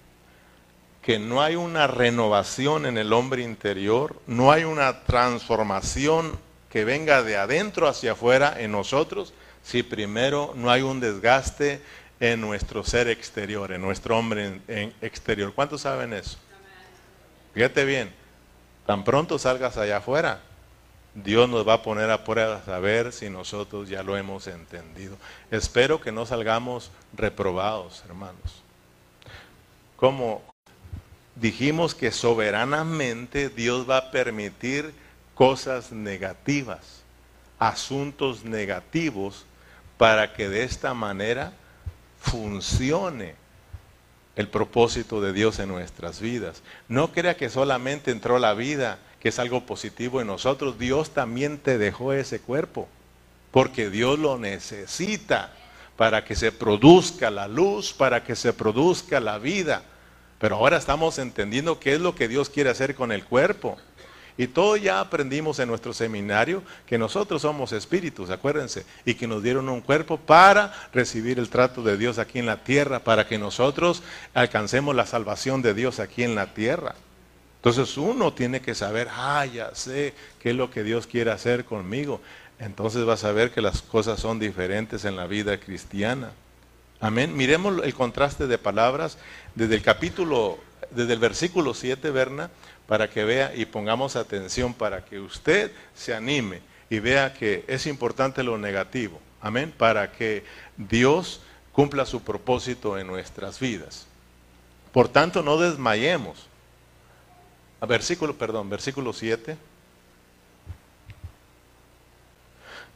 [1.02, 6.38] Que no hay una renovación en el hombre interior, no hay una transformación
[6.70, 9.34] que venga de adentro hacia afuera en nosotros,
[9.68, 11.82] si primero no hay un desgaste
[12.22, 14.62] en nuestro ser exterior, en nuestro hombre
[15.02, 15.54] exterior.
[15.54, 16.38] ¿Cuántos saben eso?
[17.54, 18.14] Fíjate bien,
[18.86, 20.40] tan pronto salgas allá afuera,
[21.14, 25.18] Dios nos va a poner a prueba a ver si nosotros ya lo hemos entendido.
[25.52, 28.64] Espero que no salgamos reprobados, hermanos.
[29.98, 30.42] Como
[31.36, 34.94] dijimos que soberanamente Dios va a permitir
[35.36, 37.02] cosas negativas,
[37.60, 39.46] asuntos negativos
[39.98, 41.54] para que de esta manera
[42.20, 43.36] funcione
[44.36, 46.62] el propósito de Dios en nuestras vidas.
[46.88, 50.78] No crea que solamente entró la vida, que es algo positivo en nosotros.
[50.78, 52.88] Dios también te dejó ese cuerpo,
[53.52, 55.54] porque Dios lo necesita
[55.98, 59.82] para que se produzca la luz, para que se produzca la vida.
[60.40, 63.78] Pero ahora estamos entendiendo qué es lo que Dios quiere hacer con el cuerpo.
[64.38, 69.42] Y todo ya aprendimos en nuestro seminario que nosotros somos espíritus, acuérdense, y que nos
[69.42, 73.40] dieron un cuerpo para recibir el trato de Dios aquí en la tierra, para que
[73.40, 74.04] nosotros
[74.36, 76.96] alcancemos la salvación de Dios aquí en la tierra.
[77.58, 81.66] Entonces uno tiene que saber, ah, ya sé qué es lo que Dios quiere hacer
[81.66, 82.22] conmigo.
[82.60, 86.32] Entonces vas a ver que las cosas son diferentes en la vida cristiana.
[87.00, 87.36] Amén.
[87.36, 89.18] Miremos el contraste de palabras
[89.56, 90.60] desde el capítulo,
[90.92, 92.50] desde el versículo 7, Berna,
[92.88, 97.86] para que vea y pongamos atención para que usted se anime y vea que es
[97.86, 99.20] importante lo negativo.
[99.42, 99.74] Amén.
[99.78, 100.46] Para que
[100.78, 101.42] Dios
[101.74, 104.08] cumpla su propósito en nuestras vidas.
[104.92, 106.48] Por tanto, no desmayemos.
[107.88, 109.58] Versículo, perdón, versículo 7.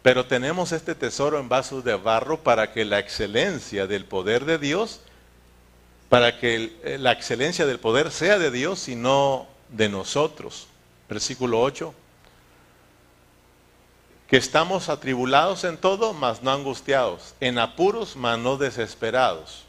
[0.02, 4.58] Pero tenemos este tesoro en vasos de barro para que la excelencia del poder de
[4.58, 5.02] Dios,
[6.10, 10.68] para que la excelencia del poder sea de Dios y no de nosotros.
[11.10, 11.94] Versículo 8.
[14.28, 19.66] Que estamos atribulados en todo, mas no angustiados, en apuros, mas no desesperados,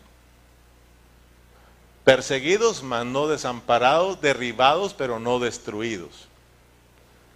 [2.04, 6.28] perseguidos, mas no desamparados, derribados, pero no destruidos,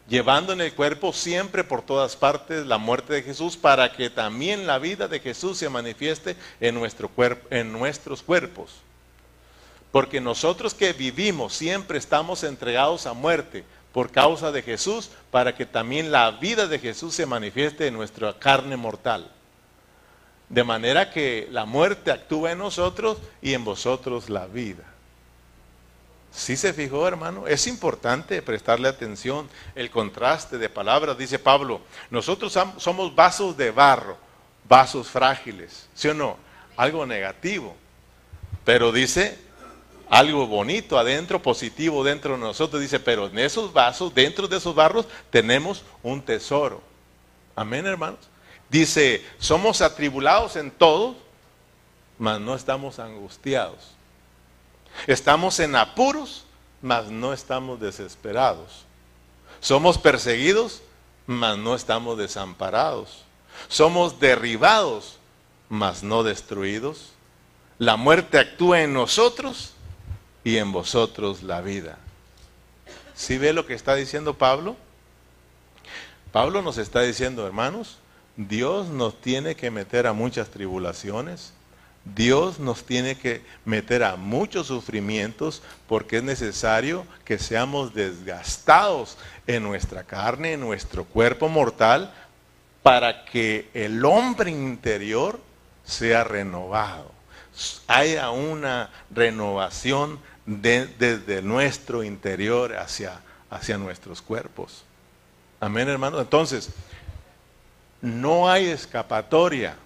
[0.08, 4.68] llevando en el cuerpo siempre por todas partes la muerte de Jesús, para que también
[4.68, 8.85] la vida de Jesús se manifieste en, nuestro cuerpo, en nuestros cuerpos
[9.92, 15.64] porque nosotros que vivimos siempre estamos entregados a muerte por causa de Jesús, para que
[15.64, 19.30] también la vida de Jesús se manifieste en nuestra carne mortal.
[20.50, 24.84] De manera que la muerte actúa en nosotros y en vosotros la vida.
[26.30, 27.48] ¿Sí se fijó, hermano?
[27.48, 31.16] Es importante prestarle atención el contraste de palabras.
[31.16, 34.18] Dice Pablo, nosotros somos vasos de barro,
[34.68, 36.36] vasos frágiles, ¿sí o no?
[36.76, 37.74] Algo negativo.
[38.66, 39.38] Pero dice,
[40.08, 42.80] algo bonito adentro, positivo dentro de nosotros.
[42.80, 46.82] Dice, pero en esos vasos, dentro de esos barros, tenemos un tesoro.
[47.54, 48.20] Amén, hermanos.
[48.68, 51.16] Dice, somos atribulados en todo,
[52.18, 53.92] mas no estamos angustiados.
[55.06, 56.44] Estamos en apuros,
[56.82, 58.84] mas no estamos desesperados.
[59.60, 60.82] Somos perseguidos,
[61.26, 63.24] mas no estamos desamparados.
[63.68, 65.18] Somos derribados,
[65.68, 67.12] mas no destruidos.
[67.78, 69.74] La muerte actúa en nosotros,
[70.46, 71.98] y en vosotros la vida.
[73.16, 74.76] ¿Sí ve lo que está diciendo Pablo?
[76.30, 77.98] Pablo nos está diciendo, hermanos,
[78.36, 81.52] Dios nos tiene que meter a muchas tribulaciones,
[82.04, 89.64] Dios nos tiene que meter a muchos sufrimientos porque es necesario que seamos desgastados en
[89.64, 92.14] nuestra carne, en nuestro cuerpo mortal,
[92.84, 95.40] para que el hombre interior
[95.84, 97.16] sea renovado.
[97.88, 104.84] Haya una renovación desde nuestro interior hacia, hacia nuestros cuerpos.
[105.60, 106.20] Amén, hermano.
[106.20, 106.70] Entonces,
[108.00, 109.76] no hay escapatoria.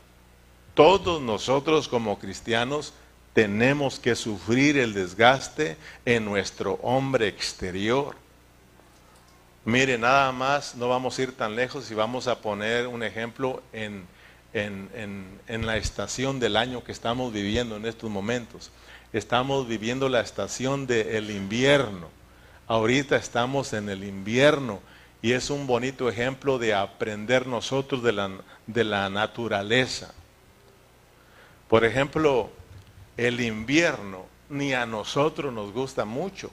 [0.75, 2.93] Todos nosotros como cristianos
[3.33, 8.17] tenemos que sufrir el desgaste en nuestro hombre exterior.
[9.65, 13.63] Mire, nada más, no vamos a ir tan lejos y vamos a poner un ejemplo
[13.73, 14.07] en,
[14.53, 18.71] en, la estación del año que estamos viviendo en estos momentos.
[19.13, 22.09] Estamos viviendo la estación del invierno.
[22.69, 24.79] Ahorita estamos en el invierno
[25.21, 28.31] y es un bonito ejemplo de aprender nosotros de la,
[28.69, 30.15] de la naturaleza.
[31.69, 32.51] Por ejemplo,
[33.17, 36.51] el invierno ni a nosotros nos gusta mucho.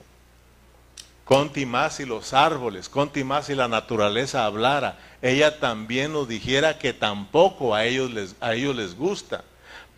[1.24, 6.78] Conti más si los árboles, conti más si la naturaleza hablara, ella también nos dijera
[6.78, 9.44] que tampoco a ellos les, a ellos les gusta.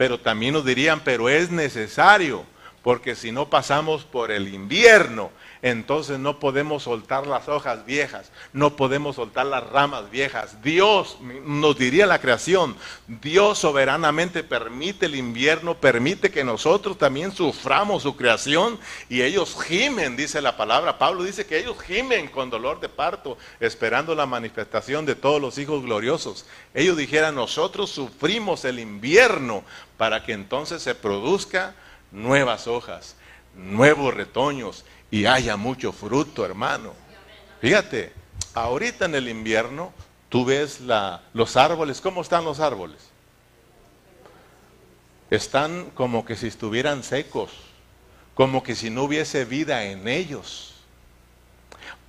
[0.01, 2.43] Pero también nos dirían, pero es necesario,
[2.83, 5.31] porque si no pasamos por el invierno
[5.63, 10.63] entonces no podemos soltar las hojas viejas, no podemos soltar las ramas viejas.
[10.63, 12.75] Dios, nos diría la creación,
[13.07, 18.79] Dios soberanamente permite el invierno, permite que nosotros también suframos su creación
[19.11, 20.99] y ellos gimen, dice la palabra.
[20.99, 25.59] Pablo dice que ellos gimen con dolor de parto, esperando la manifestación de todos los
[25.59, 26.47] hijos gloriosos.
[26.73, 29.63] Ellos dijeran, nosotros sufrimos el invierno
[30.01, 31.75] para que entonces se produzca
[32.11, 33.17] nuevas hojas,
[33.55, 36.95] nuevos retoños y haya mucho fruto, hermano.
[37.61, 38.15] Fíjate,
[38.55, 39.93] ahorita en el invierno
[40.31, 40.81] tú ves
[41.35, 43.11] los árboles, ¿cómo están los árboles?
[45.29, 47.51] Están como que si estuvieran secos,
[48.35, 50.77] como que si no hubiese vida en ellos.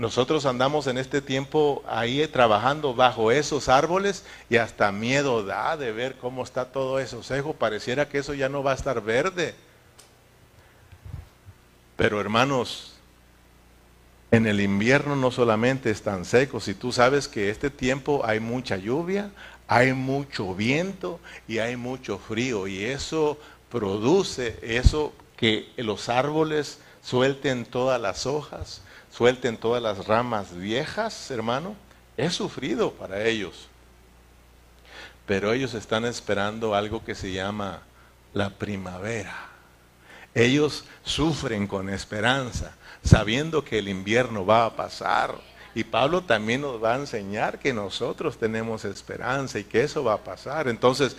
[0.01, 5.91] Nosotros andamos en este tiempo ahí trabajando bajo esos árboles y hasta miedo da de
[5.91, 7.53] ver cómo está todo eso seco.
[7.53, 9.53] Pareciera que eso ya no va a estar verde.
[11.97, 12.93] Pero hermanos,
[14.31, 18.77] en el invierno no solamente están secos, si tú sabes que este tiempo hay mucha
[18.77, 19.29] lluvia,
[19.67, 23.37] hay mucho viento y hay mucho frío y eso
[23.69, 28.81] produce eso que los árboles suelten todas las hojas,
[29.11, 31.75] suelten todas las ramas viejas, hermano,
[32.17, 33.67] es sufrido para ellos.
[35.25, 37.81] Pero ellos están esperando algo que se llama
[38.33, 39.49] la primavera.
[40.33, 45.35] Ellos sufren con esperanza sabiendo que el invierno va a pasar.
[45.73, 50.13] Y Pablo también nos va a enseñar que nosotros tenemos esperanza y que eso va
[50.13, 50.67] a pasar.
[50.67, 51.15] Entonces,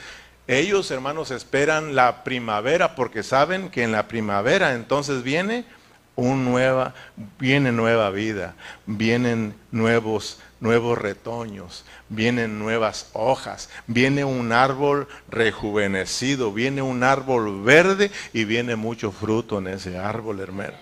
[0.47, 5.65] ellos, hermanos, esperan la primavera porque saben que en la primavera entonces viene
[6.15, 6.95] un nueva,
[7.39, 8.55] viene nueva vida,
[8.87, 18.11] vienen nuevos, nuevos retoños, vienen nuevas hojas, viene un árbol rejuvenecido, viene un árbol verde
[18.33, 20.77] y viene mucho fruto en ese árbol, hermano.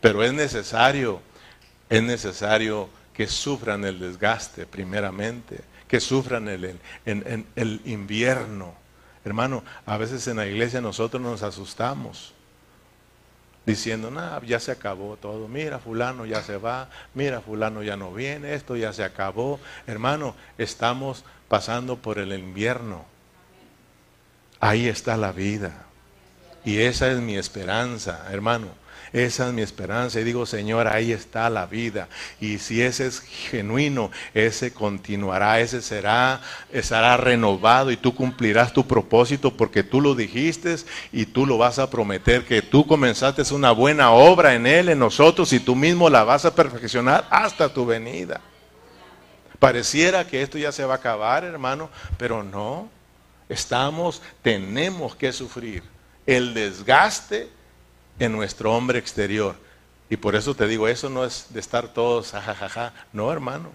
[0.00, 1.20] Pero es necesario,
[1.88, 8.74] es necesario que sufran el desgaste primeramente, que sufran el, el invierno.
[9.24, 12.35] Hermano, a veces en la iglesia nosotros nos asustamos
[13.66, 18.12] diciendo, nada, ya se acabó todo, mira, fulano ya se va, mira, fulano ya no
[18.12, 19.58] viene, esto ya se acabó.
[19.86, 23.04] Hermano, estamos pasando por el invierno.
[24.60, 25.84] Ahí está la vida.
[26.64, 28.68] Y esa es mi esperanza, hermano.
[29.12, 30.20] Esa es mi esperanza.
[30.20, 32.08] Y digo, Señor, ahí está la vida.
[32.40, 36.40] Y si ese es genuino, ese continuará, ese será,
[36.72, 40.66] estará renovado y tú cumplirás tu propósito porque tú lo dijiste
[41.12, 44.98] y tú lo vas a prometer, que tú comenzaste una buena obra en Él, en
[44.98, 48.40] nosotros, y tú mismo la vas a perfeccionar hasta tu venida.
[49.58, 52.90] Pareciera que esto ya se va a acabar, hermano, pero no.
[53.48, 55.82] Estamos, tenemos que sufrir
[56.26, 57.48] el desgaste
[58.18, 59.56] en nuestro hombre exterior.
[60.08, 62.92] Y por eso te digo, eso no es de estar todos jajajaja.
[63.12, 63.70] No, hermano.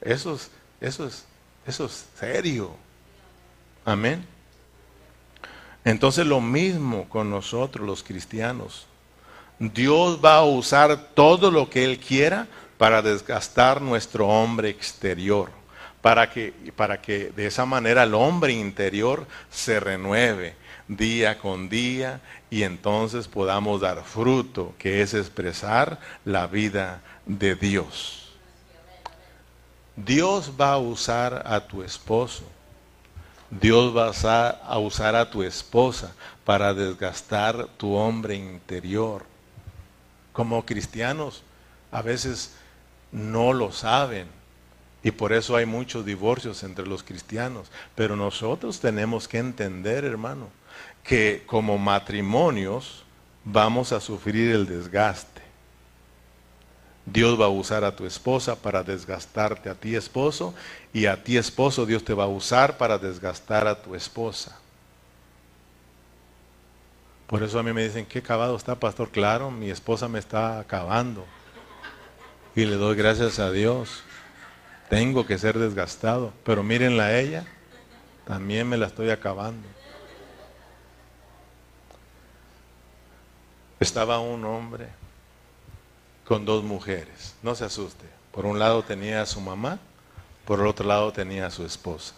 [0.00, 1.24] Eso es, eso es,
[1.66, 2.70] eso es serio.
[3.84, 4.24] Amén.
[5.84, 8.86] Entonces lo mismo con nosotros los cristianos.
[9.58, 12.46] Dios va a usar todo lo que Él quiera
[12.78, 15.50] para desgastar nuestro hombre exterior,
[16.00, 20.54] para que, para que de esa manera el hombre interior se renueve
[20.88, 22.20] día con día
[22.50, 28.32] y entonces podamos dar fruto, que es expresar la vida de Dios.
[29.94, 32.44] Dios va a usar a tu esposo,
[33.50, 36.12] Dios va a usar a tu esposa
[36.44, 39.24] para desgastar tu hombre interior.
[40.32, 41.42] Como cristianos
[41.90, 42.54] a veces
[43.10, 44.28] no lo saben
[45.02, 47.70] y por eso hay muchos divorcios entre los cristianos.
[47.94, 50.48] Pero nosotros tenemos que entender, hermano,
[51.08, 53.02] que como matrimonios
[53.42, 55.40] vamos a sufrir el desgaste.
[57.06, 60.54] Dios va a usar a tu esposa para desgastarte a ti esposo
[60.92, 64.58] y a ti esposo Dios te va a usar para desgastar a tu esposa.
[67.26, 69.08] Por eso a mí me dicen, ¿qué acabado está, pastor?
[69.08, 71.24] Claro, mi esposa me está acabando.
[72.54, 74.02] Y le doy gracias a Dios.
[74.90, 76.34] Tengo que ser desgastado.
[76.44, 77.46] Pero mírenla a ella,
[78.26, 79.77] también me la estoy acabando.
[83.80, 84.88] Estaba un hombre
[86.24, 87.34] con dos mujeres.
[87.42, 88.06] No se asuste.
[88.32, 89.78] Por un lado tenía a su mamá,
[90.44, 92.14] por el otro lado tenía a su esposa.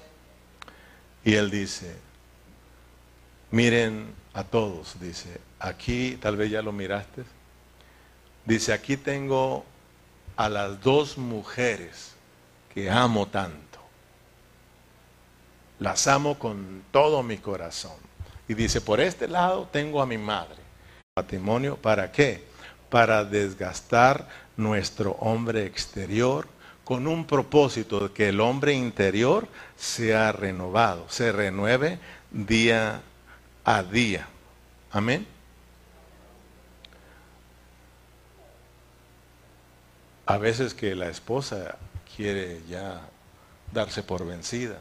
[1.24, 1.96] Y él dice,
[3.50, 7.24] miren a todos, dice, aquí tal vez ya lo miraste,
[8.44, 9.64] dice, aquí tengo
[10.36, 12.14] a las dos mujeres
[12.72, 13.80] que amo tanto.
[15.78, 17.96] Las amo con todo mi corazón.
[18.48, 20.56] Y dice, por este lado tengo a mi madre.
[21.16, 22.44] Matrimonio, ¿para qué?
[22.88, 26.46] Para desgastar nuestro hombre exterior
[26.84, 31.98] con un propósito de que el hombre interior sea renovado, se renueve
[32.30, 33.02] día
[33.64, 34.28] a día.
[34.92, 35.26] Amén.
[40.26, 41.76] A veces que la esposa
[42.16, 43.00] quiere ya
[43.72, 44.78] darse por vencida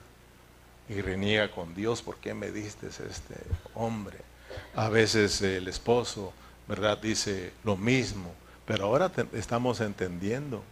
[0.88, 3.36] y reniega con Dios, ¿por qué me diste este
[3.74, 4.29] hombre?
[4.76, 6.34] A veces el esposo,
[6.68, 6.98] ¿verdad?
[6.98, 8.34] Dice lo mismo,
[8.66, 10.64] pero ahora estamos entendiendo.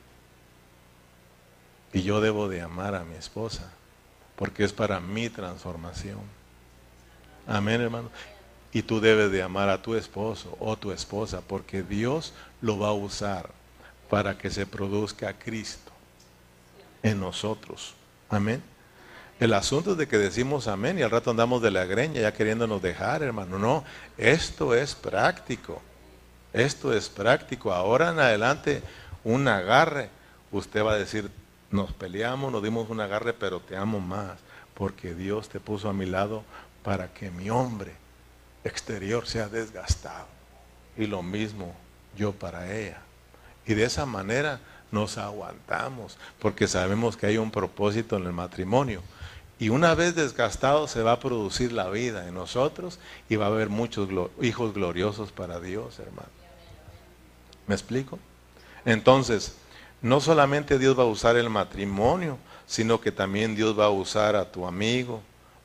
[1.94, 3.72] Y yo debo de amar a mi esposa,
[4.36, 6.20] porque es para mi transformación.
[7.48, 8.10] Amén, hermano.
[8.74, 12.90] Y tú debes de amar a tu esposo o tu esposa, porque Dios lo va
[12.90, 13.50] a usar
[14.10, 15.92] para que se produzca Cristo
[17.02, 17.96] en nosotros.
[18.30, 18.62] Amén.
[19.40, 22.34] El asunto es de que decimos amén y al rato andamos de la greña ya
[22.34, 23.60] queriéndonos dejar, hermano.
[23.60, 23.84] No,
[24.18, 25.82] esto es práctico.
[26.54, 27.72] Esto es práctico.
[27.72, 28.82] Ahora en adelante,
[29.24, 30.10] un agarre.
[30.52, 31.30] Usted va a decir,
[31.70, 34.40] nos peleamos, nos dimos un agarre, pero te amo más,
[34.74, 36.44] porque Dios te puso a mi lado
[36.84, 37.92] para que mi hombre
[38.64, 40.28] exterior sea desgastado.
[40.98, 41.76] Y lo mismo
[42.16, 43.02] yo para ella.
[43.68, 44.62] Y de esa manera
[44.92, 49.04] nos aguantamos, porque sabemos que hay un propósito en el matrimonio.
[49.60, 53.50] Y una vez desgastado se va a producir la vida en nosotros y va a
[53.50, 54.08] haber muchos
[54.42, 56.30] hijos gloriosos para Dios, hermano.
[57.66, 58.20] ¿Me explico?
[58.86, 59.56] Entonces,
[60.02, 62.38] no solamente Dios va a usar el matrimonio,
[62.68, 65.22] sino que también Dios va a usar a tu amigo,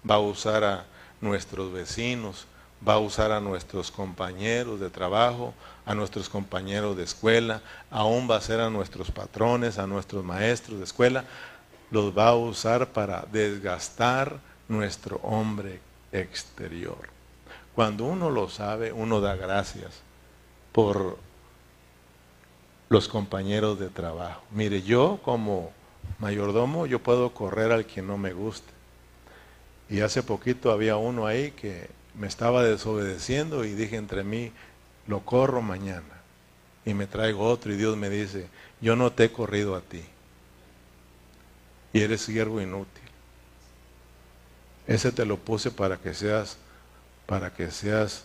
[0.08, 0.86] va a usar a
[1.20, 2.46] nuestros vecinos,
[2.86, 8.36] va a usar a nuestros compañeros de trabajo, a nuestros compañeros de escuela, aún va
[8.36, 11.24] a ser a nuestros patrones, a nuestros maestros de escuela,
[11.92, 15.78] los va a usar para desgastar nuestro hombre
[16.10, 17.10] exterior.
[17.74, 20.00] Cuando uno lo sabe, uno da gracias
[20.72, 21.18] por
[22.88, 24.42] los compañeros de trabajo.
[24.52, 25.70] Mire, yo como
[26.18, 28.72] mayordomo, yo puedo correr al que no me guste.
[29.90, 34.50] Y hace poquito había uno ahí que me estaba desobedeciendo y dije entre mí,
[35.06, 36.22] lo corro mañana.
[36.86, 38.48] Y me traigo otro y Dios me dice,
[38.80, 40.02] yo no te he corrido a ti
[41.92, 43.02] y eres siervo inútil.
[44.86, 46.56] Ese te lo puse para que seas,
[47.26, 48.24] para que seas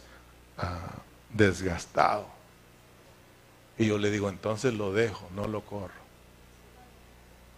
[0.58, 0.96] ah,
[1.34, 2.28] desgastado.
[3.78, 6.08] Y yo le digo, entonces lo dejo, no lo corro.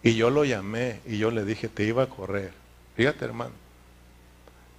[0.02, 2.52] Y yo lo llamé y yo le dije, te iba a correr.
[2.96, 3.54] Fíjate, hermano,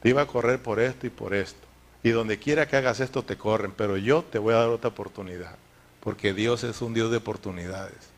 [0.01, 1.67] te iba a correr por esto y por esto.
[2.03, 4.89] Y donde quiera que hagas esto te corren, pero yo te voy a dar otra
[4.89, 5.55] oportunidad.
[5.99, 8.09] Porque Dios es un Dios de oportunidades.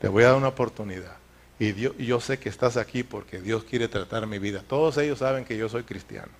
[0.00, 1.16] Te voy a dar una oportunidad.
[1.58, 4.62] Y, yo sé que estás aquí porque Dios quiere tratar mi vida.
[4.66, 6.32] Todos ellos saben que yo soy cristiano.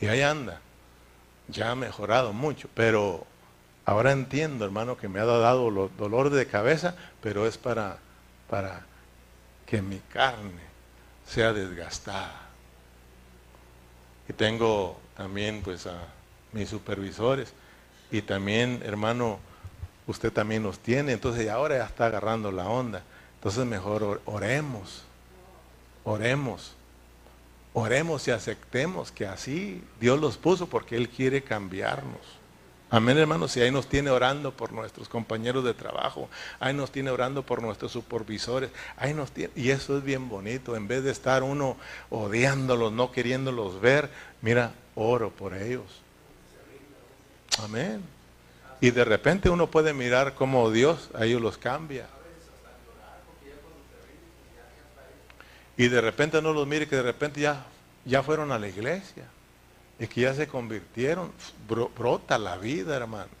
[0.00, 0.60] Y ahí anda.
[1.48, 3.26] Ya ha mejorado mucho, pero
[3.84, 7.98] ahora entiendo, hermano, que me ha dado dolor de cabeza, pero es para,
[8.48, 8.86] para
[9.66, 10.62] que mi carne
[11.26, 12.48] sea desgastada.
[14.28, 15.98] Y tengo también pues a
[16.52, 17.52] mis supervisores
[18.10, 19.38] y también, hermano,
[20.06, 23.02] usted también los tiene, entonces ahora ya está agarrando la onda.
[23.42, 25.02] Entonces mejor oremos,
[26.04, 26.76] oremos,
[27.72, 32.20] oremos y aceptemos que así Dios los puso porque Él quiere cambiarnos.
[32.88, 33.56] Amén, hermanos.
[33.56, 36.28] Y ahí nos tiene orando por nuestros compañeros de trabajo.
[36.60, 38.70] Ahí nos tiene orando por nuestros supervisores.
[38.96, 39.52] Ahí nos tiene.
[39.56, 40.76] Y eso es bien bonito.
[40.76, 41.76] En vez de estar uno
[42.10, 44.08] odiándolos, no queriéndolos ver,
[44.40, 46.00] mira, oro por ellos.
[47.60, 48.02] Amén.
[48.80, 52.06] Y de repente uno puede mirar cómo Dios a ellos los cambia.
[55.82, 57.66] Y de repente no los mire que de repente ya,
[58.04, 59.24] ya fueron a la iglesia.
[59.98, 61.32] Y que ya se convirtieron.
[61.98, 63.32] brota la vida, hermano.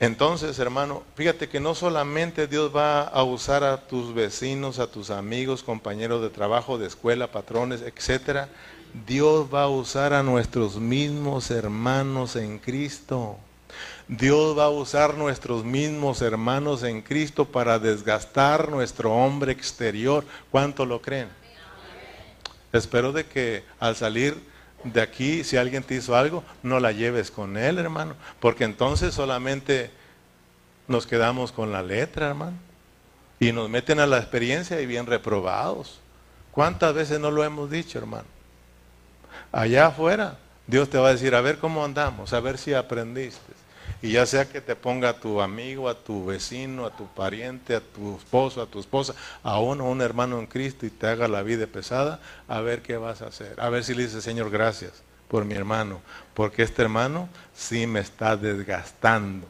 [0.00, 5.10] Entonces, hermano, fíjate que no solamente Dios va a usar a tus vecinos, a tus
[5.10, 8.48] amigos, compañeros de trabajo, de escuela, patrones, etcétera.
[9.06, 13.36] Dios va a usar a nuestros mismos hermanos en Cristo.
[14.08, 20.24] Dios va a usar nuestros mismos hermanos en Cristo para desgastar nuestro hombre exterior.
[20.50, 21.28] ¿Cuánto lo creen?
[22.72, 24.36] Espero de que al salir
[24.84, 29.14] de aquí, si alguien te hizo algo, no la lleves con él, hermano, porque entonces
[29.14, 29.90] solamente
[30.88, 32.56] nos quedamos con la letra, hermano,
[33.38, 36.00] y nos meten a la experiencia y bien reprobados.
[36.50, 38.26] ¿Cuántas veces no lo hemos dicho, hermano?
[39.50, 43.61] Allá afuera, Dios te va a decir, a ver cómo andamos, a ver si aprendiste.
[44.02, 47.76] Y ya sea que te ponga a tu amigo, a tu vecino, a tu pariente,
[47.76, 51.28] a tu esposo, a tu esposa, a uno, un hermano en Cristo y te haga
[51.28, 53.54] la vida pesada, a ver qué vas a hacer.
[53.60, 56.00] A ver si le dices, Señor, gracias por mi hermano,
[56.34, 59.46] porque este hermano sí me está desgastando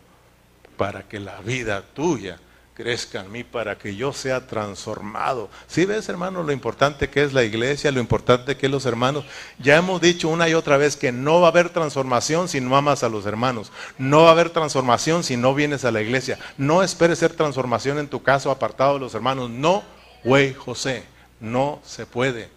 [0.77, 2.39] para que la vida tuya
[2.75, 5.51] crezca en mí para que yo sea transformado.
[5.66, 9.25] Si ves, hermano, lo importante que es la iglesia, lo importante que es los hermanos.
[9.59, 12.77] Ya hemos dicho una y otra vez que no va a haber transformación si no
[12.77, 13.73] amas a los hermanos.
[13.99, 16.39] No va a haber transformación si no vienes a la iglesia.
[16.57, 19.51] No esperes ser transformación en tu caso apartado de los hermanos.
[19.51, 19.83] No,
[20.25, 21.05] güey, José,
[21.41, 22.49] no se puede.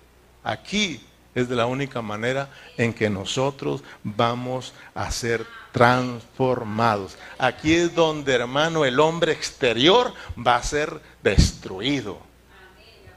[0.43, 1.01] Aquí
[1.33, 5.45] es de la única manera en que nosotros vamos a ser
[5.75, 7.17] transformados.
[7.37, 12.17] Aquí es donde, hermano, el hombre exterior va a ser destruido.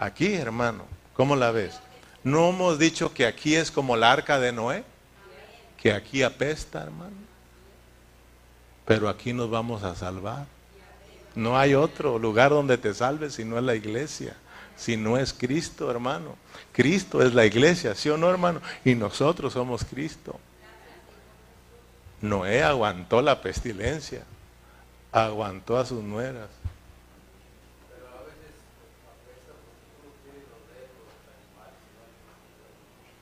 [0.00, 0.82] Aquí, hermano,
[1.14, 1.78] ¿cómo la ves?
[2.24, 4.82] ¿No hemos dicho que aquí es como la arca de Noé?
[5.80, 7.14] Que aquí apesta, hermano.
[8.84, 10.46] Pero aquí nos vamos a salvar.
[11.36, 14.34] No hay otro lugar donde te salves si no es la iglesia,
[14.76, 16.34] si no es Cristo, hermano.
[16.72, 18.60] Cristo es la iglesia, ¿sí o no, hermano?
[18.84, 20.40] Y nosotros somos Cristo.
[22.20, 24.24] Noé aguantó la pestilencia,
[25.12, 26.48] aguantó a sus nueras.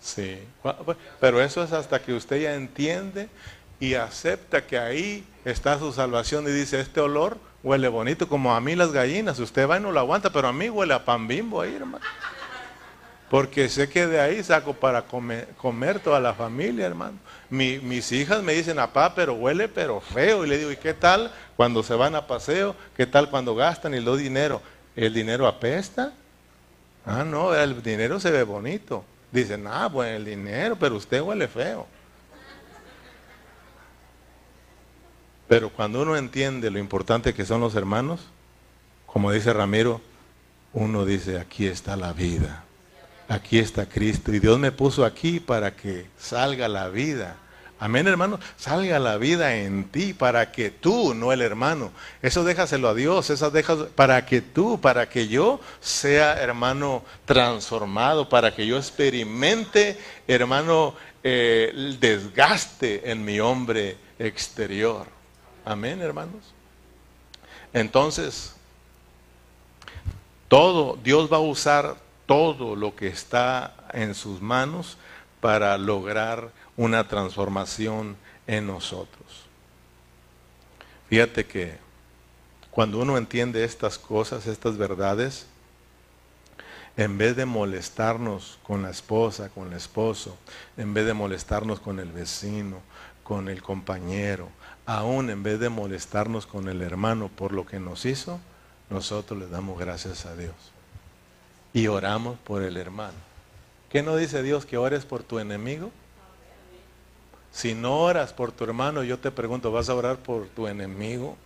[0.01, 0.39] Sí,
[1.21, 3.29] pero eso es hasta que usted ya entiende
[3.81, 8.61] y acepta que ahí está su salvación y dice, este olor huele bonito como a
[8.61, 11.27] mí las gallinas, usted va y no lo aguanta, pero a mí huele a pan
[11.27, 12.05] bimbo ahí, hermano.
[13.31, 17.19] Porque sé que de ahí saco para comer, toda la familia, hermano
[17.49, 20.45] mis hijas me dicen, apá, pero huele pero feo.
[20.45, 22.75] Y le digo, ¿y qué tal cuando se van a paseo?
[22.97, 24.61] ¿Qué tal cuando gastan y lo dinero?
[24.97, 26.13] ¿El dinero apesta?
[27.05, 29.05] Ah, no, el dinero se ve bonito.
[29.31, 31.87] Dicen, ah, bueno, el dinero, pero usted huele feo.
[35.47, 38.27] Pero cuando uno entiende lo importante que son los hermanos,
[39.07, 40.01] como dice Ramiro,
[40.73, 42.66] uno dice, aquí está la vida
[43.29, 44.33] aquí está Cristo.
[44.33, 47.37] Y Dios me puso aquí para que salga la vida.
[47.79, 48.41] Amén, hermano.
[48.57, 51.93] Salga la vida en ti para que tú, no el hermano.
[52.23, 53.29] Eso déjaselo a Dios.
[53.29, 58.29] Eso dejas para que tú, para que yo sea, hermano, transformado.
[58.29, 65.07] Para que yo experimente, hermano, eh, el desgaste en mi hombre exterior.
[65.65, 66.55] Amén, hermanos.
[67.75, 68.55] Entonces,
[70.49, 74.99] todo, Dios va a usar todo lo que está en sus manos
[75.41, 78.17] para lograr una transformación
[78.47, 79.47] en nosotros.
[81.09, 81.79] Fíjate que
[82.71, 85.47] cuando uno entiende estas cosas, estas verdades,
[86.97, 90.37] en vez de molestarnos con la esposa, con el esposo,
[90.77, 92.81] en vez de molestarnos con el vecino,
[93.23, 94.49] con el compañero,
[94.85, 98.41] aún en vez de molestarnos con el hermano por lo que nos hizo,
[98.91, 100.76] nosotros le damos gracias a Dios
[101.77, 103.19] y oramos por el hermano.
[103.91, 105.91] ¿Qué no dice Dios que ores por tu enemigo?
[107.53, 111.37] Si no oras por tu hermano, yo te pregunto, ¿vas a orar por tu enemigo?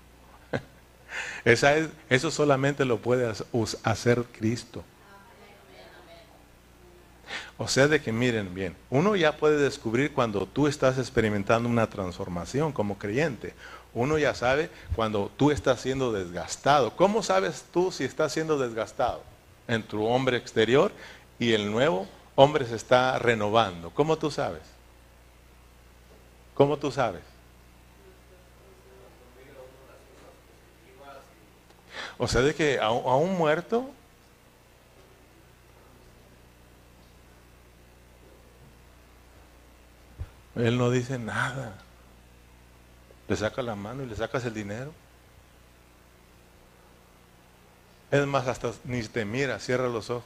[1.45, 3.29] Esa es, eso solamente lo puede
[3.83, 4.85] hacer Cristo.
[7.59, 11.91] O sea, de que miren bien, uno ya puede descubrir cuando tú estás experimentando una
[11.91, 13.53] transformación como creyente.
[13.95, 16.95] Uno ya sabe cuando tú estás siendo desgastado.
[16.95, 19.25] ¿Cómo sabes tú si estás siendo desgastado?
[19.71, 20.91] En tu hombre exterior
[21.39, 23.91] y el nuevo hombre se está renovando.
[23.91, 24.63] ¿Cómo tú sabes?
[26.55, 27.23] ¿Cómo tú sabes?
[32.19, 33.91] O sea, de que a, un muerto
[40.57, 41.79] él no dice nada.
[43.29, 44.93] Le saca la mano y le sacas el dinero.
[48.11, 50.25] Es más, hasta ni te mira, cierra los ojos.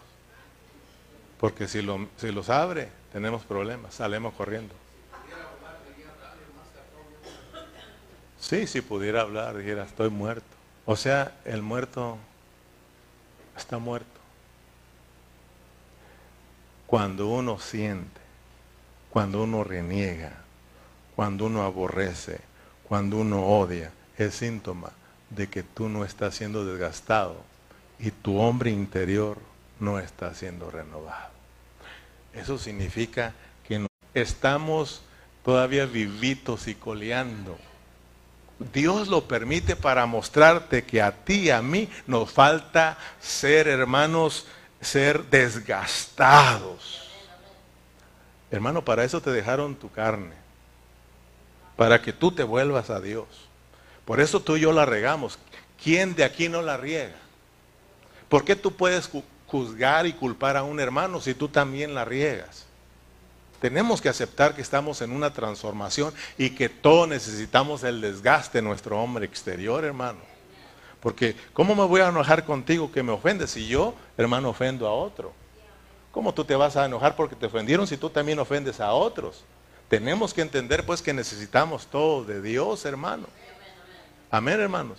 [1.39, 4.75] Porque si, lo, si los abre, tenemos problemas, salemos corriendo.
[8.39, 10.47] Sí, si pudiera hablar, dijera, estoy muerto.
[10.87, 12.19] O sea, el muerto
[13.57, 14.09] está muerto.
[16.87, 18.25] Cuando uno siente
[19.15, 20.33] cuando uno reniega,
[21.15, 22.41] cuando uno aborrece,
[22.83, 24.91] cuando uno odia, es síntoma
[25.31, 27.37] de que tú no estás siendo desgastado
[27.99, 29.39] y tu hombre interior
[29.81, 31.33] no está siendo renovado.
[32.33, 33.33] Eso significa
[33.67, 35.03] que estamos
[35.45, 37.57] todavía vivitos y coleando.
[38.73, 44.47] Dios lo permite para mostrarte que a ti y a mí nos falta ser hermanos,
[44.81, 47.09] ser desgastados.
[48.51, 50.35] Hermano, para eso te dejaron tu carne,
[51.77, 53.27] para que tú te vuelvas a Dios.
[54.05, 55.39] Por eso tú y yo la regamos.
[55.83, 57.17] ¿Quién de aquí no la riega?
[58.29, 59.11] ¿Por qué tú puedes
[59.47, 62.67] juzgar y culpar a un hermano si tú también la riegas?
[63.61, 68.63] Tenemos que aceptar que estamos en una transformación y que todos necesitamos el desgaste de
[68.63, 70.19] nuestro hombre exterior, hermano.
[71.01, 74.93] Porque ¿cómo me voy a enojar contigo que me ofendes si yo, hermano, ofendo a
[74.93, 75.33] otro?
[76.13, 79.45] ¿Cómo tú te vas a enojar porque te ofendieron si tú también ofendes a otros?
[79.89, 83.27] Tenemos que entender pues que necesitamos todo de Dios, hermano.
[84.31, 84.99] Amén, hermanos.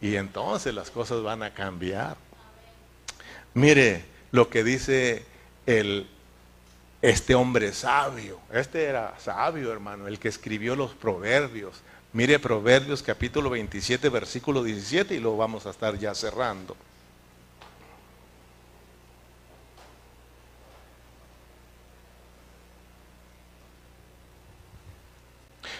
[0.00, 2.16] Y entonces las cosas van a cambiar.
[3.54, 5.24] Mire lo que dice
[5.66, 6.08] el,
[7.00, 8.40] este hombre sabio.
[8.52, 11.82] Este era sabio, hermano, el que escribió los proverbios.
[12.14, 16.76] Mire Proverbios capítulo 27, versículo 17 y lo vamos a estar ya cerrando.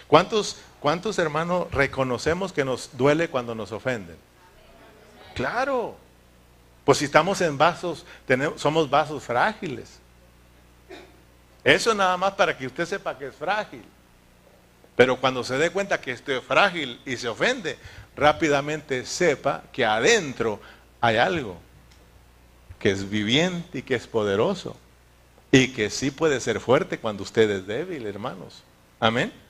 [0.09, 4.19] ¿Cuántos ¿Cuántos hermanos reconocemos que nos duele cuando nos ofenden?
[5.35, 5.97] Claro.
[6.85, 9.99] Pues si estamos en vasos, tenemos, somos vasos frágiles.
[11.65, 13.83] Eso nada más para que usted sepa que es frágil.
[14.95, 17.79] Pero cuando se dé cuenta que estoy frágil y se ofende,
[18.15, 20.61] rápidamente sepa que adentro
[21.01, 21.57] hay algo
[22.79, 24.77] que es viviente y que es poderoso.
[25.51, 28.63] Y que sí puede ser fuerte cuando usted es débil, hermanos.
[29.01, 29.44] Amén.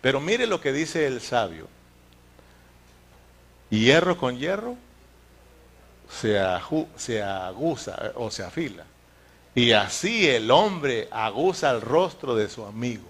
[0.00, 1.68] Pero mire lo que dice el sabio.
[3.70, 4.76] Hierro con hierro
[6.10, 8.84] se, aguza o se afila.
[9.54, 13.06] Y así el hombre aguza el rostro de su amigo.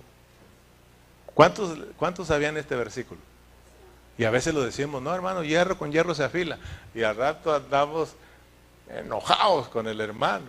[1.34, 3.20] ¿Cuántos, ¿Cuántos sabían este versículo?
[4.16, 6.58] Y a veces lo decimos, no hermano, hierro con hierro se afila.
[6.94, 8.14] Y al rato andamos
[8.88, 10.46] enojados con el hermano.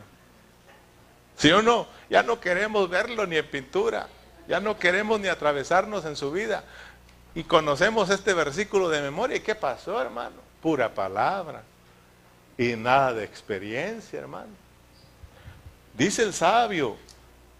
[1.35, 1.87] ¿Sí o no?
[2.09, 4.07] Ya no queremos verlo ni en pintura.
[4.47, 6.63] Ya no queremos ni atravesarnos en su vida.
[7.35, 9.37] Y conocemos este versículo de memoria.
[9.37, 10.35] ¿Y qué pasó, hermano?
[10.61, 11.63] Pura palabra.
[12.57, 14.51] Y nada de experiencia, hermano.
[15.93, 16.97] Dice el sabio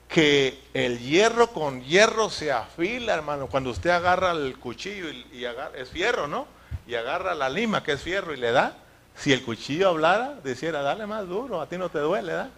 [0.08, 3.48] que el hierro con hierro se afila, hermano.
[3.48, 6.48] Cuando usted agarra el cuchillo y, agarra, es fierro, ¿no?
[6.88, 8.78] Y agarra la lima, que es fierro, y le da.
[9.16, 12.50] Si el cuchillo hablara, dijera, dale más duro, a ti no te duele, ¿da?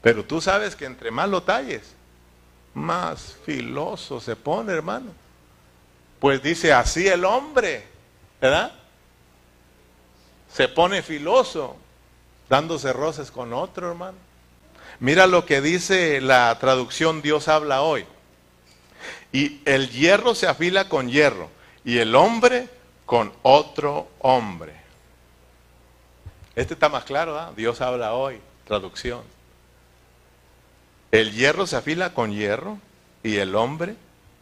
[0.00, 1.94] Pero tú sabes que entre más lo talles,
[2.74, 5.12] más filoso se pone, hermano.
[6.18, 7.86] Pues dice así el hombre,
[8.40, 8.72] ¿verdad?
[10.52, 11.76] Se pone filoso,
[12.48, 14.18] dándose roces con otro, hermano.
[15.00, 18.06] Mira lo que dice la traducción Dios habla hoy.
[19.32, 21.48] Y el hierro se afila con hierro
[21.84, 22.68] y el hombre
[23.06, 24.74] con otro hombre.
[26.54, 27.52] Este está más claro, ¿verdad?
[27.56, 29.31] Dios habla hoy, traducción.
[31.12, 32.78] El hierro se afila con hierro
[33.22, 33.96] y el hombre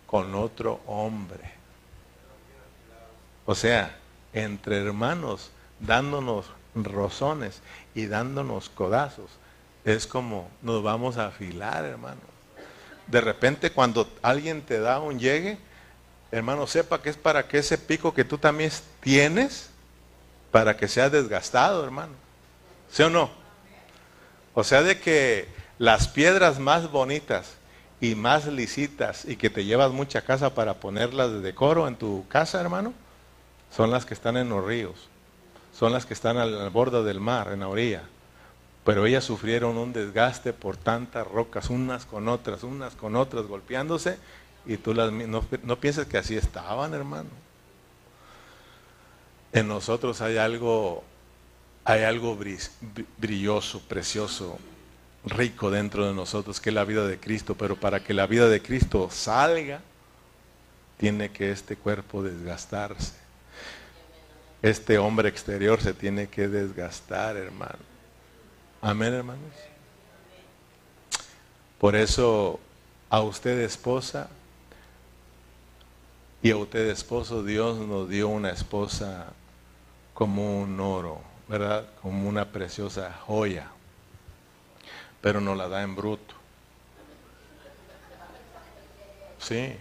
[0.07, 1.53] con otro hombre.
[3.45, 3.99] O sea,
[4.33, 5.51] entre hermanos,
[5.81, 6.47] dándonos
[6.77, 7.61] rozones
[7.97, 9.31] y dándonos codazos,
[9.85, 12.21] es como nos vamos a afilar, hermano.
[13.09, 15.59] De repente cuando alguien te da un llegue,
[16.31, 19.71] hermano, sepa que es para que ese pico que tú también tienes,
[20.53, 22.13] para que sea desgastado, hermano.
[22.93, 23.29] ¿Sí o no?
[24.55, 27.55] O sea, de que las piedras más bonitas
[28.03, 32.29] y más lisitas y que te llevas mucha casa para ponerlas de decoro en tu
[32.29, 32.93] casa, hermano,
[33.75, 35.09] son las que están en los ríos,
[35.75, 38.03] son las que están al, borde del mar, en la orilla.
[38.85, 44.19] Pero ellas sufrieron un desgaste por tantas rocas, unas con otras, unas con otras, golpeándose,
[44.67, 47.31] y tú las, no, no pienses que así estaban, hermano.
[49.55, 51.03] En nosotros hay algo,
[51.87, 52.37] hay algo
[53.17, 54.59] brilloso, precioso,
[55.25, 58.49] rico dentro de nosotros, que es la vida de Cristo, pero para que la vida
[58.49, 59.81] de Cristo salga,
[60.97, 63.15] tiene que este cuerpo desgastarse.
[64.63, 67.79] Este hombre exterior se tiene que desgastar, hermano.
[68.83, 69.53] Amén, hermanos.
[71.79, 72.61] Por eso
[73.09, 74.29] a usted esposa
[76.43, 79.29] y a usted esposo, Dios nos dio una esposa
[80.13, 81.87] como un oro, ¿verdad?
[82.03, 83.71] Como una preciosa joya
[85.21, 86.35] pero no la da en bruto.
[89.39, 89.75] Sí,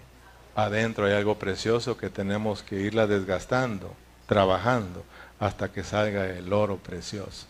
[0.55, 3.93] adentro hay algo precioso que tenemos que irla desgastando,
[4.25, 5.03] trabajando,
[5.39, 7.45] hasta que salga el oro precioso.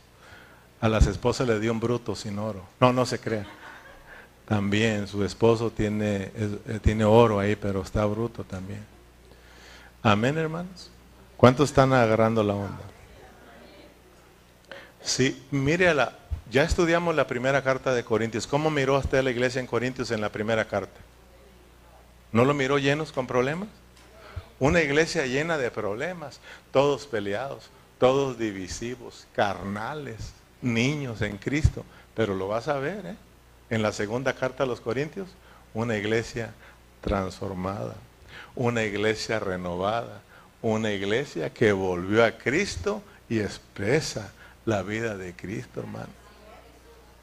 [0.81, 2.63] A las esposas le dio un bruto sin oro.
[2.79, 3.45] No, no se crea.
[4.47, 8.83] También su esposo tiene, eh, tiene oro ahí, pero está bruto también.
[10.01, 10.89] Amén, hermanos.
[11.37, 12.81] ¿Cuántos están agarrando la onda?
[15.01, 16.18] Sí, mire, la,
[16.51, 18.47] ya estudiamos la primera carta de Corintios.
[18.47, 20.99] ¿Cómo miró usted la iglesia en Corintios en la primera carta?
[22.31, 23.69] ¿No lo miró llenos con problemas?
[24.59, 26.39] Una iglesia llena de problemas,
[26.71, 27.69] todos peleados,
[27.99, 31.85] todos divisivos, carnales, niños en Cristo.
[32.15, 33.15] Pero lo vas a ver, ¿eh?
[33.69, 35.29] En la segunda carta a los Corintios,
[35.75, 36.51] una iglesia
[37.01, 37.95] transformada,
[38.55, 40.21] una iglesia renovada,
[40.61, 44.31] una iglesia que volvió a Cristo y expresa
[44.65, 46.18] la vida de Cristo, hermano.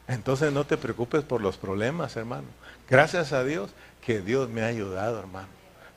[0.08, 2.46] Entonces no te preocupes por los problemas, hermano.
[2.88, 3.70] Gracias a Dios
[4.04, 5.48] que Dios me ha ayudado, hermano.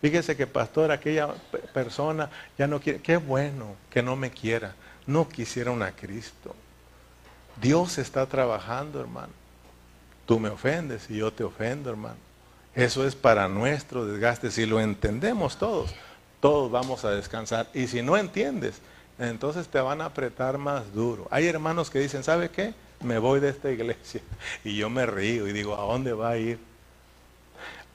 [0.01, 1.27] Fíjese que pastor, aquella
[1.73, 4.73] persona ya no quiere, qué bueno que no me quiera.
[5.05, 6.55] No quisieron a Cristo.
[7.61, 9.33] Dios está trabajando, hermano.
[10.25, 12.17] Tú me ofendes y yo te ofendo, hermano.
[12.75, 14.51] Eso es para nuestro desgaste.
[14.51, 15.93] Si lo entendemos todos,
[16.39, 17.67] todos vamos a descansar.
[17.73, 18.79] Y si no entiendes,
[19.17, 21.27] entonces te van a apretar más duro.
[21.31, 22.73] Hay hermanos que dicen, ¿sabe qué?
[23.01, 24.21] Me voy de esta iglesia.
[24.63, 26.59] Y yo me río y digo, ¿a dónde va a ir?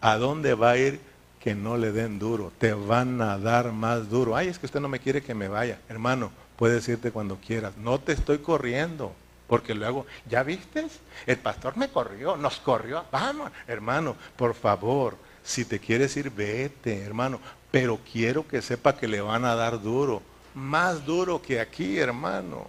[0.01, 1.01] ¿A dónde va a ir
[1.41, 2.53] que no le den duro?
[2.59, 4.37] Te van a dar más duro.
[4.37, 5.81] Ay, es que usted no me quiere que me vaya.
[5.89, 7.77] Hermano, puedes irte cuando quieras.
[7.77, 9.15] No te estoy corriendo.
[9.47, 10.87] Porque luego, ¿ya viste?
[11.27, 13.05] El pastor me corrió, nos corrió.
[13.13, 17.41] Vamos, hermano, por favor, si te quieres ir, vete, hermano.
[17.71, 20.23] Pero quiero que sepa que le van a dar duro.
[20.55, 22.67] Más duro que aquí, hermano.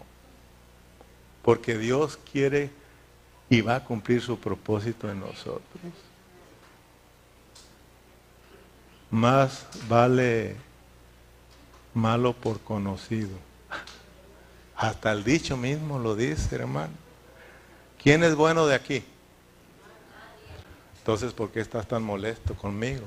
[1.45, 2.71] Porque Dios quiere
[3.51, 5.61] y va a cumplir su propósito en nosotros.
[9.11, 10.55] Más vale
[11.93, 13.37] malo por conocido.
[14.75, 16.93] Hasta el dicho mismo lo dice, hermano.
[18.01, 19.03] ¿Quién es bueno de aquí?
[20.97, 23.05] Entonces, ¿por qué estás tan molesto conmigo?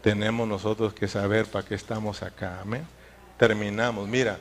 [0.00, 2.58] Tenemos nosotros que saber para qué estamos acá.
[2.62, 2.86] Amén.
[3.36, 4.08] Terminamos.
[4.08, 4.40] Mira,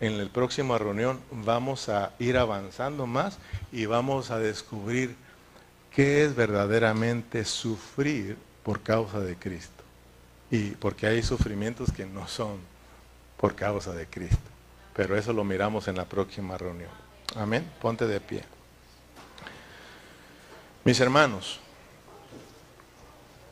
[0.00, 3.38] en la próxima reunión vamos a ir avanzando más
[3.72, 5.16] y vamos a descubrir
[5.94, 9.82] qué es verdaderamente sufrir por causa de Cristo.
[10.50, 12.58] Y porque hay sufrimientos que no son
[13.36, 14.36] por causa de Cristo.
[14.94, 16.90] Pero eso lo miramos en la próxima reunión.
[17.34, 17.68] Amén.
[17.80, 18.42] Ponte de pie.
[20.84, 21.58] Mis hermanos,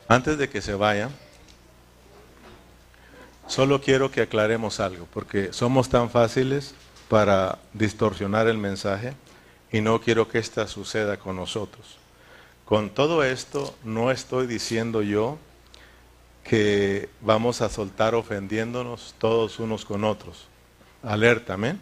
[0.07, 1.09] antes de que se vayan,
[3.47, 6.73] Solo quiero que aclaremos algo, porque somos tan fáciles
[7.09, 9.13] para distorsionar el mensaje
[9.71, 11.97] y no quiero que esto suceda con nosotros.
[12.65, 15.37] Con todo esto no estoy diciendo yo
[16.43, 20.47] que vamos a soltar ofendiéndonos todos unos con otros.
[21.03, 21.79] Alerta, amén.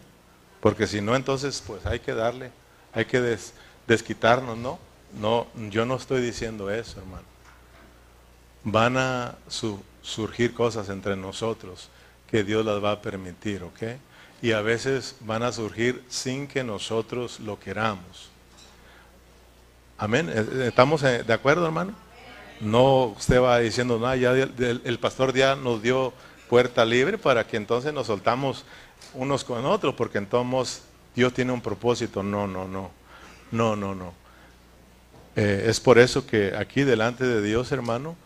[0.60, 2.50] Porque si no, entonces pues hay que darle,
[2.92, 3.38] hay que
[3.86, 4.78] desquitarnos, ¿no?
[5.18, 7.24] No, yo no estoy diciendo eso, hermano.
[8.64, 11.88] Van a su, surgir cosas entre nosotros
[12.30, 13.98] que Dios las va a permitir, ¿ok?
[14.42, 18.28] Y a veces van a surgir sin que nosotros lo queramos.
[19.96, 20.28] Amén.
[20.28, 21.94] ¿E-, e-, ¿Estamos eh, de acuerdo, hermano?
[22.60, 26.12] No usted va diciendo, no, ya el, pastor ya nos dio
[26.48, 28.64] puerta libre para que entonces nos soltamos
[29.14, 30.82] unos con otros, porque entonces
[31.16, 32.22] Dios tiene un propósito.
[32.22, 32.90] No, no, no.
[33.50, 34.12] No, no, no.
[35.36, 38.16] Eh, es por eso que aquí delante de Dios, hermano,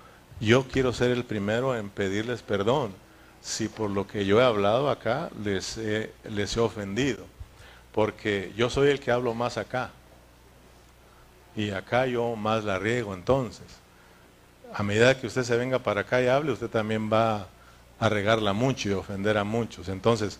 [0.41, 2.93] yo quiero ser el primero en pedirles perdón
[3.41, 7.25] si por lo que yo he hablado acá les he, les he ofendido,
[7.93, 9.91] porque yo soy el que hablo más acá.
[11.57, 13.67] Y acá yo más la riego entonces.
[14.75, 17.49] A medida que usted se venga para acá y hable, usted también va
[17.99, 19.89] a regarla mucho y ofender a muchos.
[19.89, 20.39] Entonces,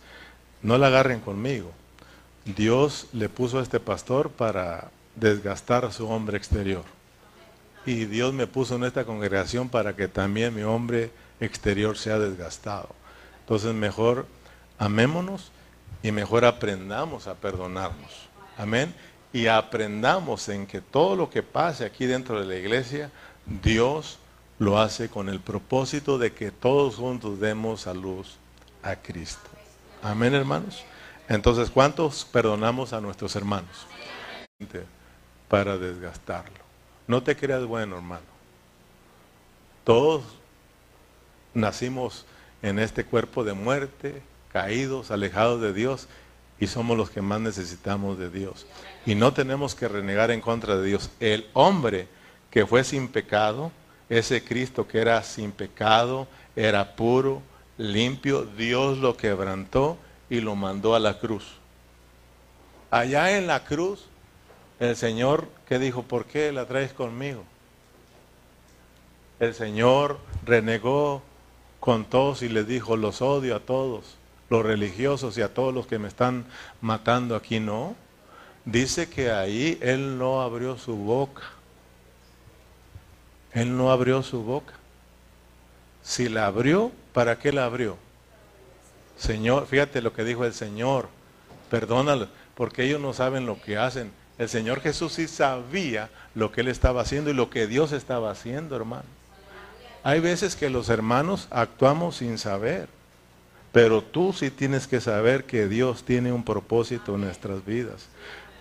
[0.63, 1.73] no la agarren conmigo.
[2.45, 6.85] Dios le puso a este pastor para desgastar su hombre exterior
[7.89, 11.11] y Dios me puso en esta congregación para que también mi hombre
[11.41, 12.91] exterior sea desgastado.
[13.41, 14.27] Entonces mejor
[14.79, 15.53] amémonos
[16.03, 18.29] y mejor aprendamos a perdonarnos.
[18.59, 18.95] Amén.
[19.33, 23.11] Y aprendamos en que todo lo que pase aquí dentro de la iglesia,
[23.63, 24.19] Dios
[24.59, 28.37] lo hace con el propósito de que todos juntos demos a luz
[28.83, 29.49] a Cristo.
[30.03, 30.85] Amén, hermanos.
[31.27, 33.87] Entonces, ¿cuántos perdonamos a nuestros hermanos?
[35.49, 36.58] Para desgastarlo.
[37.09, 38.23] No te creas bueno, hermano.
[39.83, 40.23] Todos
[41.55, 42.25] nacimos
[42.63, 46.07] en este cuerpo de muerte, caídos, alejados de Dios,
[46.61, 48.67] y somos los que más necesitamos de Dios.
[49.05, 51.11] Y no tenemos que renegar en contra de Dios.
[51.19, 52.07] El hombre
[52.51, 53.73] que fue sin pecado
[54.09, 57.43] ese Cristo que era sin pecado, era puro,
[57.77, 59.99] limpio, Dios lo quebrantó
[60.31, 61.45] y lo mandó a la cruz.
[62.91, 64.08] Allá en la cruz,
[64.81, 67.45] el Señor que dijo, ¿por qué la traes conmigo?
[69.41, 71.23] El Señor renegó
[71.81, 74.17] con todos y les dijo, los odio a todos,
[74.51, 76.45] los religiosos y a todos los que me están
[76.81, 77.95] matando aquí, no.
[78.65, 81.43] Dice que ahí Él no abrió su boca.
[83.53, 84.75] Él no abrió su boca.
[86.03, 87.97] Si la abrió, ¿para qué la abrió?
[89.17, 91.09] Señor, fíjate lo que dijo el Señor,
[91.71, 94.13] perdónalo, porque ellos no saben lo que hacen.
[94.39, 98.31] El Señor Jesús sí sabía lo que Él estaba haciendo y lo que Dios estaba
[98.31, 99.05] haciendo, hermano.
[100.05, 102.89] Hay veces que los hermanos actuamos sin saber,
[103.73, 108.07] pero tú sí tienes que saber que Dios tiene un propósito en nuestras vidas.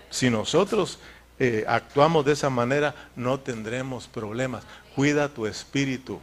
[0.09, 0.99] Si nosotros
[1.38, 4.63] eh, actuamos de esa manera, no tendremos problemas.
[4.95, 6.19] Cuida tu espíritu,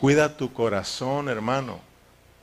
[0.00, 1.80] cuida tu corazón, hermano.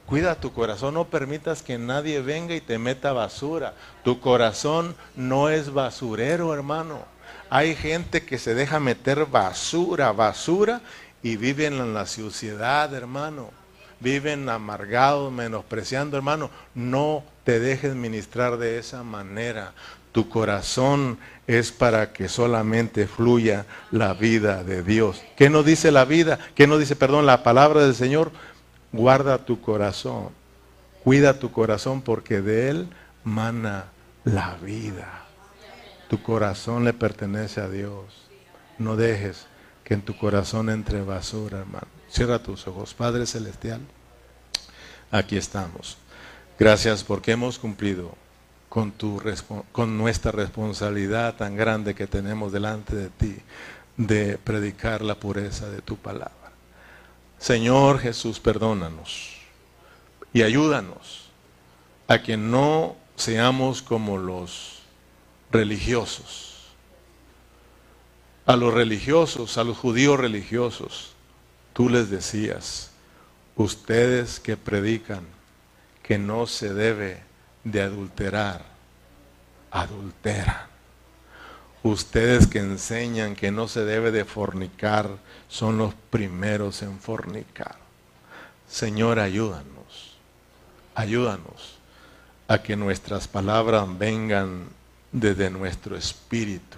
[0.05, 3.75] Cuida tu corazón, no permitas que nadie venga y te meta basura.
[4.03, 7.05] Tu corazón no es basurero, hermano.
[7.49, 10.81] Hay gente que se deja meter basura, basura,
[11.23, 13.51] y viven en la suciedad, hermano.
[13.99, 16.49] Viven amargados, menospreciando, hermano.
[16.73, 19.73] No te dejes ministrar de esa manera.
[20.11, 25.21] Tu corazón es para que solamente fluya la vida de Dios.
[25.37, 26.39] ¿Qué nos dice la vida?
[26.55, 28.31] ¿Qué nos dice, perdón, la palabra del Señor?
[28.91, 30.29] Guarda tu corazón.
[31.03, 32.89] Cuida tu corazón porque de él
[33.23, 33.85] mana
[34.23, 35.25] la vida.
[36.09, 38.05] Tu corazón le pertenece a Dios.
[38.77, 39.47] No dejes
[39.83, 41.87] que en tu corazón entre basura, hermano.
[42.09, 42.93] Cierra tus ojos.
[42.93, 43.81] Padre Celestial,
[45.09, 45.97] aquí estamos.
[46.59, 48.13] Gracias porque hemos cumplido
[48.69, 48.93] con,
[49.71, 53.37] con nuestra responsabilidad tan grande que tenemos delante de ti
[53.97, 56.40] de predicar la pureza de tu palabra.
[57.41, 59.35] Señor Jesús, perdónanos
[60.31, 61.29] y ayúdanos
[62.07, 64.79] a que no seamos como los
[65.51, 66.51] religiosos
[68.45, 71.13] a los religiosos, a los judíos religiosos,
[71.73, 72.91] tú les decías,
[73.55, 75.25] ustedes que predican
[76.03, 77.21] que no se debe
[77.63, 78.65] de adulterar,
[79.69, 80.69] adulteran.
[81.83, 85.09] Ustedes que enseñan que no se debe de fornicar,
[85.51, 87.75] son los primeros en fornicar.
[88.69, 90.15] Señor, ayúdanos,
[90.95, 91.77] ayúdanos
[92.47, 94.69] a que nuestras palabras vengan
[95.11, 96.77] desde nuestro espíritu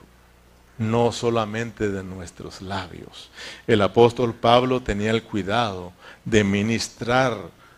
[0.80, 3.30] no solamente de nuestros labios.
[3.68, 5.94] El apóstol Pablo tenía el cuidado
[6.26, 7.38] de ministrar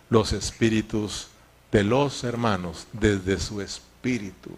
[0.09, 1.27] los espíritus
[1.73, 4.51] de los hermanos desde su espíritu.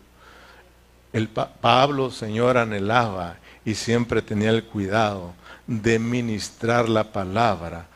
[1.11, 5.33] El Pablo, Señor, anhelaba y siempre tenía el cuidado
[5.68, 7.88] de ministrar la palabra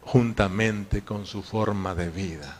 [0.00, 2.58] juntamente con su forma de vida.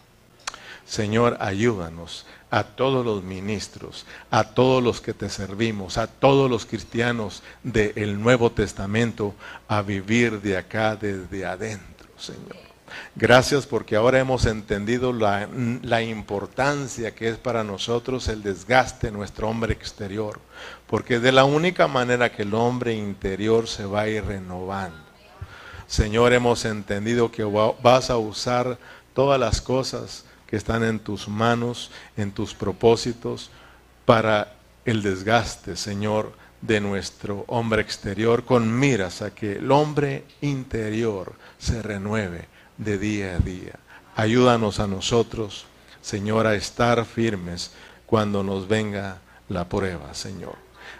[0.86, 6.66] Señor, ayúdanos a todos los ministros, a todos los que te servimos, a todos los
[6.66, 9.34] cristianos del Nuevo Testamento
[9.68, 12.71] a vivir de acá desde adentro, Señor.
[13.14, 19.51] Gracias porque ahora hemos entendido la, importancia que es para nosotros el desgaste de nuestro
[19.51, 20.40] hombre exterior,
[20.86, 24.97] porque de la única manera que el hombre interior se va a ir renovando.
[25.86, 28.78] Señor, hemos entendido que vas a usar
[29.12, 33.51] todas las cosas que están en tus manos, en tus propósitos,
[34.07, 34.55] para
[34.86, 36.32] el desgaste, Señor,
[36.62, 42.49] de nuestro hombre exterior, con miras a que el hombre interior se renueve
[42.84, 43.78] de día a día.
[44.16, 45.66] Ayúdanos a nosotros,
[46.00, 47.72] Señor, a estar firmes
[48.06, 49.18] cuando nos venga
[49.48, 50.56] la prueba, Señor.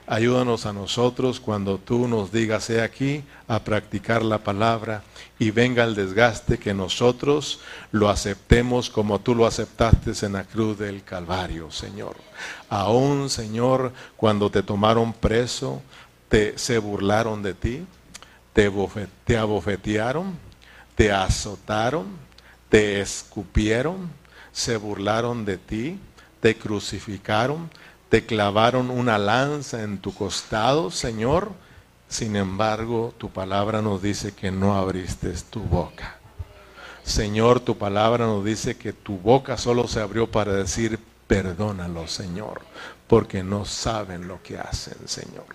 [0.07, 5.03] Ayúdanos a nosotros cuando tú nos digas, he aquí, a practicar la palabra
[5.39, 7.61] y venga el desgaste, que nosotros
[7.93, 12.17] lo aceptemos como tú lo aceptaste en la cruz del Calvario, Señor.
[12.69, 15.83] Aún, Señor, cuando te tomaron preso,
[16.29, 17.87] te, se burlaron de ti,
[18.53, 18.71] te,
[19.25, 20.37] te abofetearon,
[20.95, 22.07] te azotaron,
[22.69, 24.11] te escupieron,
[24.53, 25.99] se burlaron de ti,
[26.41, 27.71] te crucificaron,
[28.09, 31.53] te clavaron una lanza en tu costado, Señor.
[32.09, 36.19] Sin embargo, tu palabra nos dice que no abriste tu boca.
[37.05, 42.61] Señor, tu palabra nos dice que tu boca solo se abrió para decir, perdónalo, Señor,
[43.07, 45.47] porque no saben lo que hacen, Señor.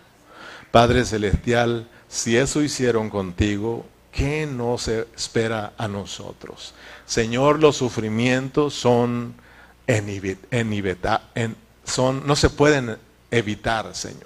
[0.72, 3.86] Padre Celestial, si eso hicieron contigo,
[4.18, 6.74] ¿qué nos espera a nosotros?
[7.06, 9.36] Señor, los sufrimientos son
[9.86, 11.56] en,
[11.86, 12.98] son, no se pueden
[13.32, 14.26] evitar, Señor.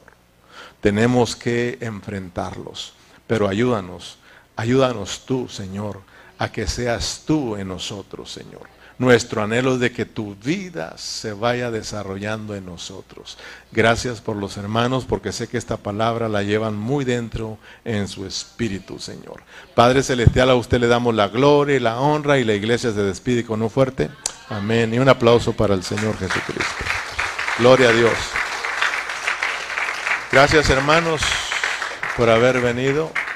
[0.79, 2.93] Tenemos que enfrentarlos,
[3.27, 4.17] pero ayúdanos
[4.61, 6.01] Ayúdanos tú, Señor,
[6.37, 8.67] a que seas tú en nosotros, Señor.
[9.01, 13.39] Nuestro anhelo es de que tu vida se vaya desarrollando en nosotros.
[13.71, 18.27] Gracias por los hermanos, porque sé que esta palabra la llevan muy dentro en su
[18.27, 19.41] espíritu, Señor.
[19.73, 23.01] Padre Celestial, a usted le damos la gloria y la honra y la iglesia se
[23.01, 24.11] despide con un fuerte
[24.49, 24.93] amén.
[24.93, 26.85] Y un aplauso para el Señor Jesucristo.
[27.57, 28.13] Gloria a Dios.
[30.31, 31.23] Gracias hermanos
[32.15, 33.11] por haber venido.